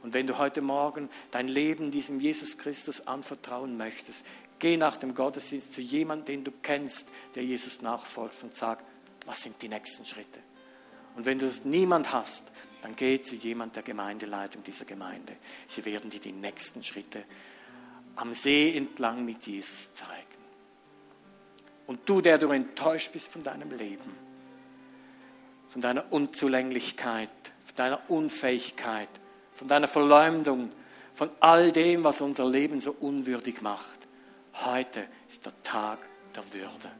[0.03, 4.27] Und wenn du heute Morgen dein Leben diesem Jesus Christus anvertrauen möchtest,
[4.59, 8.85] geh nach dem Gottesdienst zu jemandem, den du kennst, der Jesus nachfolgt und sag,
[9.25, 10.41] was sind die nächsten Schritte?
[11.17, 12.45] Und wenn du niemand hast,
[12.83, 15.35] dann geh zu jemand der Gemeindeleitung dieser Gemeinde.
[15.67, 17.25] Sie werden dir die nächsten Schritte
[18.17, 20.27] am See entlang mit Jesus zeigen.
[21.87, 24.26] Und du, der du enttäuscht bist von deinem Leben,
[25.77, 27.29] von deiner Unzulänglichkeit,
[27.67, 29.11] von deiner Unfähigkeit,
[29.53, 30.73] von deiner Verleumdung,
[31.13, 33.99] von all dem, was unser Leben so unwürdig macht.
[34.55, 35.99] Heute ist der Tag
[36.35, 36.91] der Würde.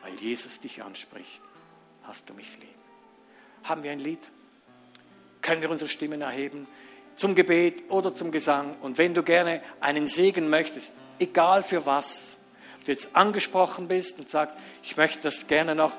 [0.00, 1.42] Weil Jesus dich anspricht,
[2.04, 2.70] hast du mich lieb.
[3.64, 4.20] Haben wir ein Lied?
[5.42, 6.66] Können wir unsere Stimmen erheben?
[7.16, 8.76] Zum Gebet oder zum Gesang.
[8.80, 12.38] Und wenn du gerne einen Segen möchtest, egal für was,
[12.86, 15.92] du jetzt angesprochen bist und sagst, ich möchte das gerne noch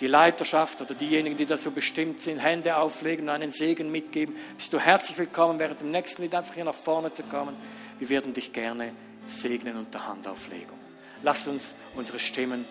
[0.00, 4.72] die Leiterschaft oder diejenigen, die dazu bestimmt sind, Hände auflegen und einen Segen mitgeben, bist
[4.72, 7.56] du herzlich willkommen, während dem nächsten Lied einfach hier nach vorne zu kommen.
[7.98, 8.92] Wir werden dich gerne
[9.26, 10.78] segnen unter Handauflegung.
[11.22, 12.64] Lass uns unsere Stimmen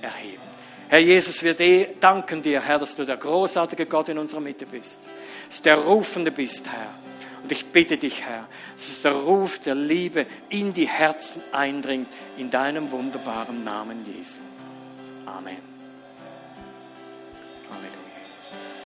[0.00, 0.42] erheben.
[0.88, 1.54] Herr Jesus, wir
[2.00, 4.98] danken dir, Herr, dass du der großartige Gott in unserer Mitte bist,
[5.48, 6.88] dass der Rufende bist, Herr.
[7.42, 12.08] Und ich bitte dich, Herr, dass der Ruf der Liebe in die Herzen eindringt,
[12.38, 14.36] in deinem wunderbaren Namen Jesu.
[15.26, 15.69] Amen.
[17.72, 17.99] on.